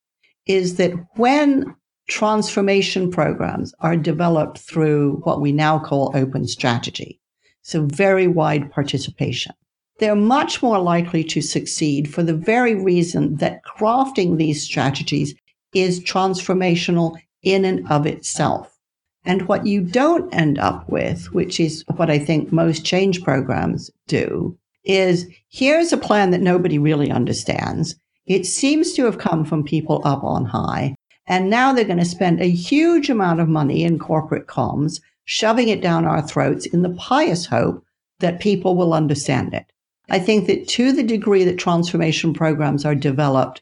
is 0.45 0.77
that 0.77 0.93
when 1.17 1.75
transformation 2.07 3.11
programs 3.11 3.73
are 3.79 3.97
developed 3.97 4.59
through 4.59 5.21
what 5.23 5.41
we 5.41 5.51
now 5.51 5.77
call 5.77 6.11
open 6.15 6.47
strategy. 6.47 7.19
So 7.61 7.85
very 7.85 8.27
wide 8.27 8.71
participation. 8.71 9.53
They're 9.99 10.15
much 10.15 10.61
more 10.61 10.79
likely 10.79 11.23
to 11.25 11.41
succeed 11.41 12.13
for 12.13 12.23
the 12.23 12.33
very 12.33 12.75
reason 12.75 13.37
that 13.37 13.61
crafting 13.65 14.37
these 14.37 14.63
strategies 14.63 15.35
is 15.73 15.99
transformational 15.99 17.17
in 17.43 17.65
and 17.65 17.89
of 17.91 18.05
itself. 18.05 18.77
And 19.25 19.47
what 19.47 19.65
you 19.65 19.81
don't 19.81 20.33
end 20.33 20.57
up 20.59 20.87
with, 20.87 21.33
which 21.33 21.59
is 21.59 21.83
what 21.95 22.09
I 22.09 22.19
think 22.19 22.53
most 22.53 22.85
change 22.85 23.23
programs 23.23 23.91
do, 24.07 24.57
is 24.85 25.27
here's 25.49 25.91
a 25.91 25.97
plan 25.97 26.31
that 26.31 26.41
nobody 26.41 26.79
really 26.79 27.11
understands. 27.11 27.95
It 28.25 28.45
seems 28.45 28.93
to 28.93 29.03
have 29.05 29.17
come 29.17 29.43
from 29.43 29.63
people 29.63 30.01
up 30.05 30.23
on 30.23 30.45
high. 30.45 30.95
And 31.27 31.49
now 31.49 31.73
they're 31.73 31.83
going 31.83 31.97
to 31.99 32.05
spend 32.05 32.41
a 32.41 32.49
huge 32.49 33.09
amount 33.09 33.41
of 33.41 33.49
money 33.49 33.83
in 33.83 33.99
corporate 33.99 34.47
comms, 34.47 35.01
shoving 35.25 35.67
it 35.67 35.81
down 35.81 36.05
our 36.05 36.21
throats 36.21 36.65
in 36.65 36.83
the 36.83 36.95
pious 36.95 37.45
hope 37.45 37.83
that 38.19 38.39
people 38.39 38.75
will 38.75 38.93
understand 38.93 39.53
it. 39.53 39.65
I 40.09 40.19
think 40.19 40.47
that 40.47 40.67
to 40.69 40.93
the 40.93 41.03
degree 41.03 41.43
that 41.43 41.57
transformation 41.57 42.33
programs 42.33 42.85
are 42.85 42.95
developed 42.95 43.61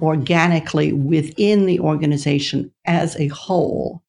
organically 0.00 0.92
within 0.92 1.64
the 1.64 1.80
organization 1.80 2.70
as 2.84 3.16
a 3.16 3.28
whole, 3.28 4.02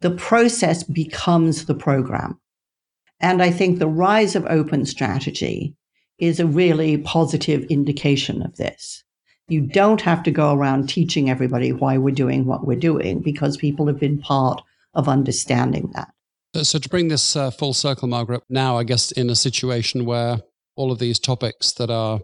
the 0.00 0.10
process 0.10 0.82
becomes 0.82 1.66
the 1.66 1.74
program. 1.74 2.40
And 3.20 3.40
I 3.40 3.52
think 3.52 3.78
the 3.78 3.86
rise 3.86 4.34
of 4.34 4.44
open 4.46 4.86
strategy 4.86 5.76
is 6.18 6.40
a 6.40 6.46
really 6.46 6.98
positive 6.98 7.62
indication 7.64 8.42
of 8.42 8.56
this. 8.56 9.03
You 9.48 9.60
don't 9.60 10.00
have 10.00 10.22
to 10.22 10.30
go 10.30 10.54
around 10.54 10.88
teaching 10.88 11.28
everybody 11.28 11.72
why 11.72 11.98
we're 11.98 12.14
doing 12.14 12.46
what 12.46 12.66
we're 12.66 12.78
doing 12.78 13.20
because 13.20 13.56
people 13.56 13.86
have 13.86 14.00
been 14.00 14.18
part 14.18 14.62
of 14.94 15.08
understanding 15.08 15.90
that. 15.94 16.12
So, 16.62 16.78
to 16.78 16.88
bring 16.88 17.08
this 17.08 17.34
uh, 17.34 17.50
full 17.50 17.74
circle, 17.74 18.06
Margaret, 18.08 18.42
now 18.48 18.78
I 18.78 18.84
guess 18.84 19.10
in 19.10 19.28
a 19.28 19.34
situation 19.34 20.04
where 20.04 20.40
all 20.76 20.92
of 20.92 20.98
these 20.98 21.18
topics 21.18 21.72
that 21.72 21.90
are 21.90 22.20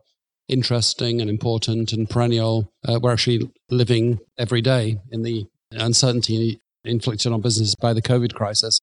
interesting 0.48 1.20
and 1.20 1.28
important 1.28 1.92
and 1.92 2.08
perennial, 2.08 2.72
uh, 2.88 2.98
we're 3.02 3.12
actually 3.12 3.50
living 3.70 4.18
every 4.38 4.60
day 4.60 4.98
in 5.10 5.22
the 5.22 5.46
uncertainty 5.72 6.60
inflicted 6.84 7.32
on 7.32 7.40
businesses 7.40 7.74
by 7.74 7.92
the 7.92 8.02
COVID 8.02 8.34
crisis. 8.34 8.80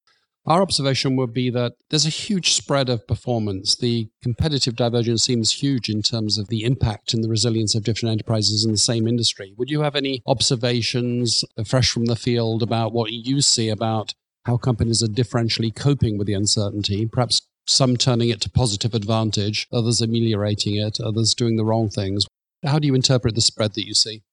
Our 0.48 0.62
observation 0.62 1.18
would 1.18 1.34
be 1.34 1.50
that 1.50 1.74
there's 1.90 2.06
a 2.06 2.10
huge 2.10 2.54
spread 2.54 2.88
of 2.88 3.06
performance. 3.06 3.76
The 3.76 4.08
competitive 4.24 4.78
divergence 4.78 5.24
seems 5.24 5.62
huge 5.62 5.90
in 5.90 6.02
terms 6.02 6.38
of 6.38 6.48
the 6.48 6.64
impact 6.64 7.14
and 7.14 7.22
the 7.22 7.28
resilience 7.28 7.76
of 7.76 7.84
different 7.84 8.14
enterprises 8.14 8.64
in 8.64 8.72
the 8.72 8.78
same 8.78 9.10
industry. 9.10 9.54
Would 9.58 9.70
you 9.70 9.82
have 9.82 9.94
any 9.94 10.22
observations 10.26 11.44
fresh 11.66 11.92
from 11.92 12.06
the 12.06 12.16
field 12.16 12.64
about 12.64 12.94
what 12.94 13.12
you 13.12 13.42
see 13.42 13.68
about 13.68 14.14
how 14.46 14.56
companies 14.56 15.04
are 15.04 15.08
differentially 15.08 15.76
coping 15.76 16.18
with 16.18 16.28
the 16.28 16.34
uncertainty, 16.34 17.06
perhaps 17.06 17.42
some 17.66 17.98
turning 17.98 18.30
it 18.30 18.40
to 18.40 18.50
positive 18.50 18.94
advantage, 18.94 19.68
others 19.74 20.00
ameliorating 20.00 20.78
it, 20.78 20.98
others 21.02 21.34
doing 21.34 21.58
the 21.58 21.66
wrong 21.66 21.90
things? 21.90 22.26
How 22.66 22.80
do 22.80 22.88
you 22.88 22.96
interpret 22.96 23.36
the 23.36 23.42
spread 23.42 23.74
that 23.74 23.86
you 23.86 23.94
see? 23.94 24.24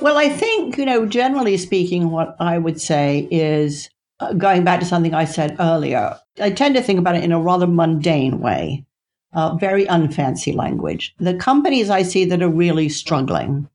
Well, 0.00 0.16
I 0.16 0.30
think, 0.30 0.78
you 0.78 0.86
know, 0.86 1.04
generally 1.04 1.58
speaking, 1.58 2.10
what 2.10 2.34
I 2.40 2.56
would 2.56 2.80
say 2.80 3.28
is 3.30 3.90
going 4.36 4.64
back 4.64 4.80
to 4.80 4.86
something 4.86 5.14
I 5.14 5.24
said 5.24 5.56
earlier, 5.58 6.18
I 6.40 6.50
tend 6.50 6.74
to 6.74 6.82
think 6.82 6.98
about 6.98 7.16
it 7.16 7.24
in 7.24 7.32
a 7.32 7.40
rather 7.40 7.66
mundane 7.66 8.40
way, 8.40 8.84
uh, 9.32 9.54
very 9.56 9.86
unfancy 9.86 10.54
language. 10.54 11.14
The 11.18 11.34
companies 11.34 11.90
I 11.90 12.02
see 12.02 12.24
that 12.26 12.42
are 12.42 12.48
really 12.48 12.88
struggling, 12.88 13.68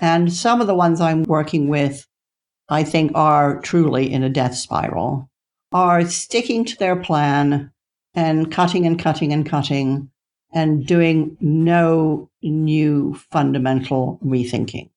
and 0.00 0.32
some 0.32 0.60
of 0.60 0.66
the 0.66 0.74
ones 0.74 1.00
I'm 1.00 1.22
working 1.24 1.68
with 1.68 2.06
I 2.68 2.84
think 2.84 3.12
are 3.14 3.60
truly 3.60 4.12
in 4.12 4.22
a 4.22 4.28
death 4.28 4.54
spiral, 4.54 5.30
are 5.72 6.04
sticking 6.04 6.64
to 6.66 6.76
their 6.76 6.96
plan 6.96 7.72
and 8.14 8.52
cutting 8.52 8.86
and 8.86 8.98
cutting 8.98 9.32
and 9.32 9.48
cutting 9.48 10.10
and 10.52 10.86
doing 10.86 11.36
no 11.40 12.30
new 12.42 13.14
fundamental 13.30 14.18
rethinking. 14.24 14.90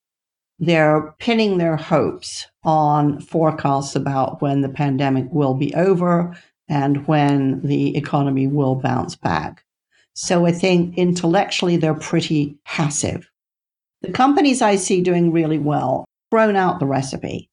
They're 0.63 1.15
pinning 1.17 1.58
their 1.58 1.76
hopes 1.76 2.45
on 2.63 3.19
forecasts 3.19 3.95
about 3.95 4.43
when 4.43 4.62
the 4.62 4.69
pandemic 4.69 5.26
will 5.32 5.56
be 5.56 5.74
over 5.74 6.38
and 6.69 7.08
when 7.08 7.62
the 7.63 7.97
economy 7.97 8.45
will 8.45 8.76
bounce 8.76 9.15
back. 9.15 9.65
So 10.13 10.45
I 10.45 10.52
think 10.52 11.00
intellectually 11.00 11.78
they're 11.78 11.95
pretty 11.95 12.60
passive. 12.63 13.28
The 14.04 14.12
companies 14.12 14.62
I 14.62 14.76
see 14.76 15.02
doing 15.02 15.32
really 15.32 15.58
well 15.58 16.06
thrown 16.30 16.56
out 16.56 16.80
the 16.80 16.86
recipe. 16.86 17.50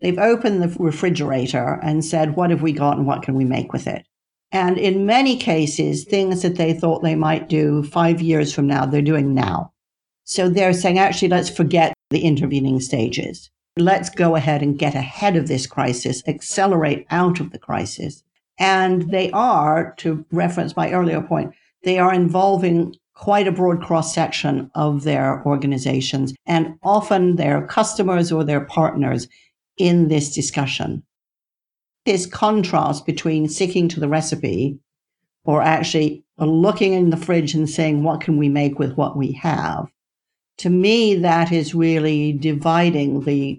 They've 0.00 0.16
opened 0.16 0.62
the 0.62 0.76
refrigerator 0.78 1.80
and 1.82 2.04
said, 2.04 2.36
what 2.36 2.50
have 2.50 2.62
we 2.62 2.70
got 2.70 2.96
and 2.96 3.08
what 3.08 3.22
can 3.22 3.34
we 3.34 3.44
make 3.44 3.72
with 3.72 3.88
it? 3.88 4.06
And 4.52 4.78
in 4.78 5.04
many 5.04 5.36
cases, 5.36 6.04
things 6.04 6.42
that 6.42 6.54
they 6.54 6.74
thought 6.74 7.02
they 7.02 7.16
might 7.16 7.48
do 7.48 7.82
five 7.82 8.22
years 8.22 8.52
from 8.52 8.68
now, 8.68 8.86
they're 8.86 9.02
doing 9.02 9.34
now. 9.34 9.72
So 10.22 10.48
they're 10.48 10.72
saying, 10.72 10.98
actually, 10.98 11.28
let's 11.28 11.50
forget 11.50 11.95
the 12.10 12.20
intervening 12.20 12.80
stages. 12.80 13.50
Let's 13.76 14.08
go 14.08 14.36
ahead 14.36 14.62
and 14.62 14.78
get 14.78 14.94
ahead 14.94 15.36
of 15.36 15.48
this 15.48 15.66
crisis, 15.66 16.22
accelerate 16.26 17.06
out 17.10 17.40
of 17.40 17.50
the 17.50 17.58
crisis. 17.58 18.22
And 18.58 19.10
they 19.10 19.30
are, 19.32 19.94
to 19.98 20.24
reference 20.32 20.76
my 20.76 20.92
earlier 20.92 21.20
point, 21.20 21.52
they 21.82 21.98
are 21.98 22.14
involving 22.14 22.94
quite 23.14 23.48
a 23.48 23.52
broad 23.52 23.82
cross 23.82 24.14
section 24.14 24.70
of 24.74 25.02
their 25.04 25.42
organizations 25.44 26.34
and 26.46 26.78
often 26.82 27.36
their 27.36 27.66
customers 27.66 28.30
or 28.30 28.44
their 28.44 28.60
partners 28.60 29.28
in 29.76 30.08
this 30.08 30.34
discussion. 30.34 31.02
This 32.04 32.24
contrast 32.26 33.04
between 33.04 33.48
sticking 33.48 33.88
to 33.88 34.00
the 34.00 34.08
recipe 34.08 34.78
or 35.44 35.62
actually 35.62 36.24
looking 36.38 36.92
in 36.92 37.10
the 37.10 37.16
fridge 37.16 37.54
and 37.54 37.68
saying, 37.68 38.02
what 38.02 38.20
can 38.20 38.36
we 38.36 38.48
make 38.48 38.78
with 38.78 38.94
what 38.94 39.16
we 39.16 39.32
have? 39.32 39.86
To 40.58 40.70
me, 40.70 41.14
that 41.16 41.52
is 41.52 41.74
really 41.74 42.32
dividing 42.32 43.24
the 43.24 43.58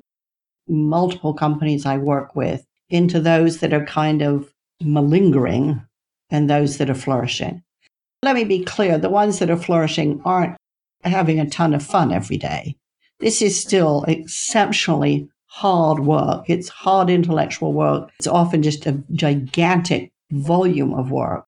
multiple 0.67 1.33
companies 1.33 1.85
I 1.85 1.97
work 1.97 2.35
with 2.35 2.65
into 2.89 3.19
those 3.19 3.59
that 3.59 3.73
are 3.73 3.85
kind 3.85 4.21
of 4.21 4.51
malingering 4.81 5.81
and 6.29 6.49
those 6.49 6.77
that 6.77 6.89
are 6.89 6.95
flourishing. 6.95 7.63
Let 8.23 8.35
me 8.35 8.43
be 8.43 8.63
clear 8.63 8.97
the 8.97 9.09
ones 9.09 9.39
that 9.39 9.49
are 9.49 9.57
flourishing 9.57 10.21
aren't 10.25 10.57
having 11.03 11.39
a 11.39 11.49
ton 11.49 11.73
of 11.73 11.83
fun 11.83 12.11
every 12.11 12.37
day. 12.37 12.75
This 13.19 13.41
is 13.41 13.59
still 13.59 14.03
exceptionally 14.07 15.29
hard 15.45 15.99
work. 15.99 16.49
It's 16.49 16.69
hard 16.69 17.09
intellectual 17.09 17.73
work. 17.73 18.11
It's 18.19 18.27
often 18.27 18.61
just 18.61 18.85
a 18.85 19.01
gigantic 19.11 20.11
volume 20.31 20.93
of 20.93 21.11
work. 21.11 21.45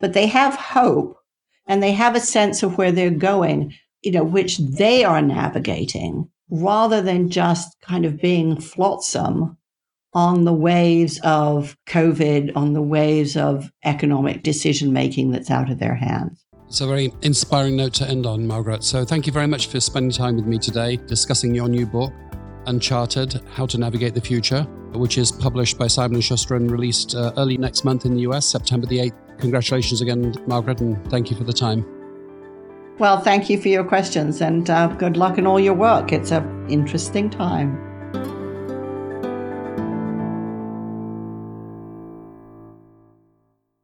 But 0.00 0.12
they 0.12 0.26
have 0.26 0.54
hope 0.54 1.18
and 1.66 1.82
they 1.82 1.92
have 1.92 2.14
a 2.14 2.20
sense 2.20 2.62
of 2.62 2.76
where 2.76 2.92
they're 2.92 3.10
going, 3.10 3.74
you 4.06 4.12
know, 4.12 4.22
which 4.22 4.58
they 4.58 5.02
are 5.02 5.20
navigating 5.20 6.30
rather 6.48 7.02
than 7.02 7.28
just 7.28 7.76
kind 7.80 8.04
of 8.04 8.20
being 8.20 8.60
flotsam 8.60 9.58
on 10.14 10.44
the 10.44 10.52
waves 10.52 11.18
of 11.24 11.76
COVID, 11.88 12.52
on 12.54 12.72
the 12.72 12.80
waves 12.80 13.36
of 13.36 13.68
economic 13.84 14.44
decision 14.44 14.92
making 14.92 15.32
that's 15.32 15.50
out 15.50 15.70
of 15.70 15.80
their 15.80 15.96
hands. 15.96 16.46
It's 16.68 16.80
a 16.80 16.86
very 16.86 17.12
inspiring 17.22 17.74
note 17.74 17.94
to 17.94 18.08
end 18.08 18.26
on, 18.26 18.46
Margaret. 18.46 18.84
So 18.84 19.04
thank 19.04 19.26
you 19.26 19.32
very 19.32 19.48
much 19.48 19.66
for 19.66 19.80
spending 19.80 20.12
time 20.12 20.36
with 20.36 20.46
me 20.46 20.58
today 20.58 20.98
discussing 21.08 21.52
your 21.52 21.68
new 21.68 21.84
book, 21.84 22.12
Uncharted 22.66 23.40
How 23.54 23.66
to 23.66 23.76
Navigate 23.76 24.14
the 24.14 24.20
Future, 24.20 24.62
which 24.92 25.18
is 25.18 25.32
published 25.32 25.78
by 25.78 25.88
Simon 25.88 26.20
& 26.20 26.22
Schuster 26.22 26.54
and 26.54 26.70
released 26.70 27.16
uh, 27.16 27.32
early 27.36 27.56
next 27.56 27.84
month 27.84 28.06
in 28.06 28.14
the 28.14 28.20
US, 28.20 28.46
September 28.46 28.86
the 28.86 28.98
8th. 28.98 29.38
Congratulations 29.38 30.00
again, 30.00 30.32
Margaret, 30.46 30.80
and 30.80 31.04
thank 31.10 31.28
you 31.28 31.36
for 31.36 31.42
the 31.42 31.52
time. 31.52 31.84
Well, 32.98 33.20
thank 33.20 33.50
you 33.50 33.60
for 33.60 33.68
your 33.68 33.84
questions 33.84 34.40
and 34.40 34.70
uh, 34.70 34.86
good 34.86 35.18
luck 35.18 35.36
in 35.36 35.46
all 35.46 35.60
your 35.60 35.74
work. 35.74 36.12
It's 36.12 36.30
an 36.30 36.66
interesting 36.70 37.28
time. 37.28 37.95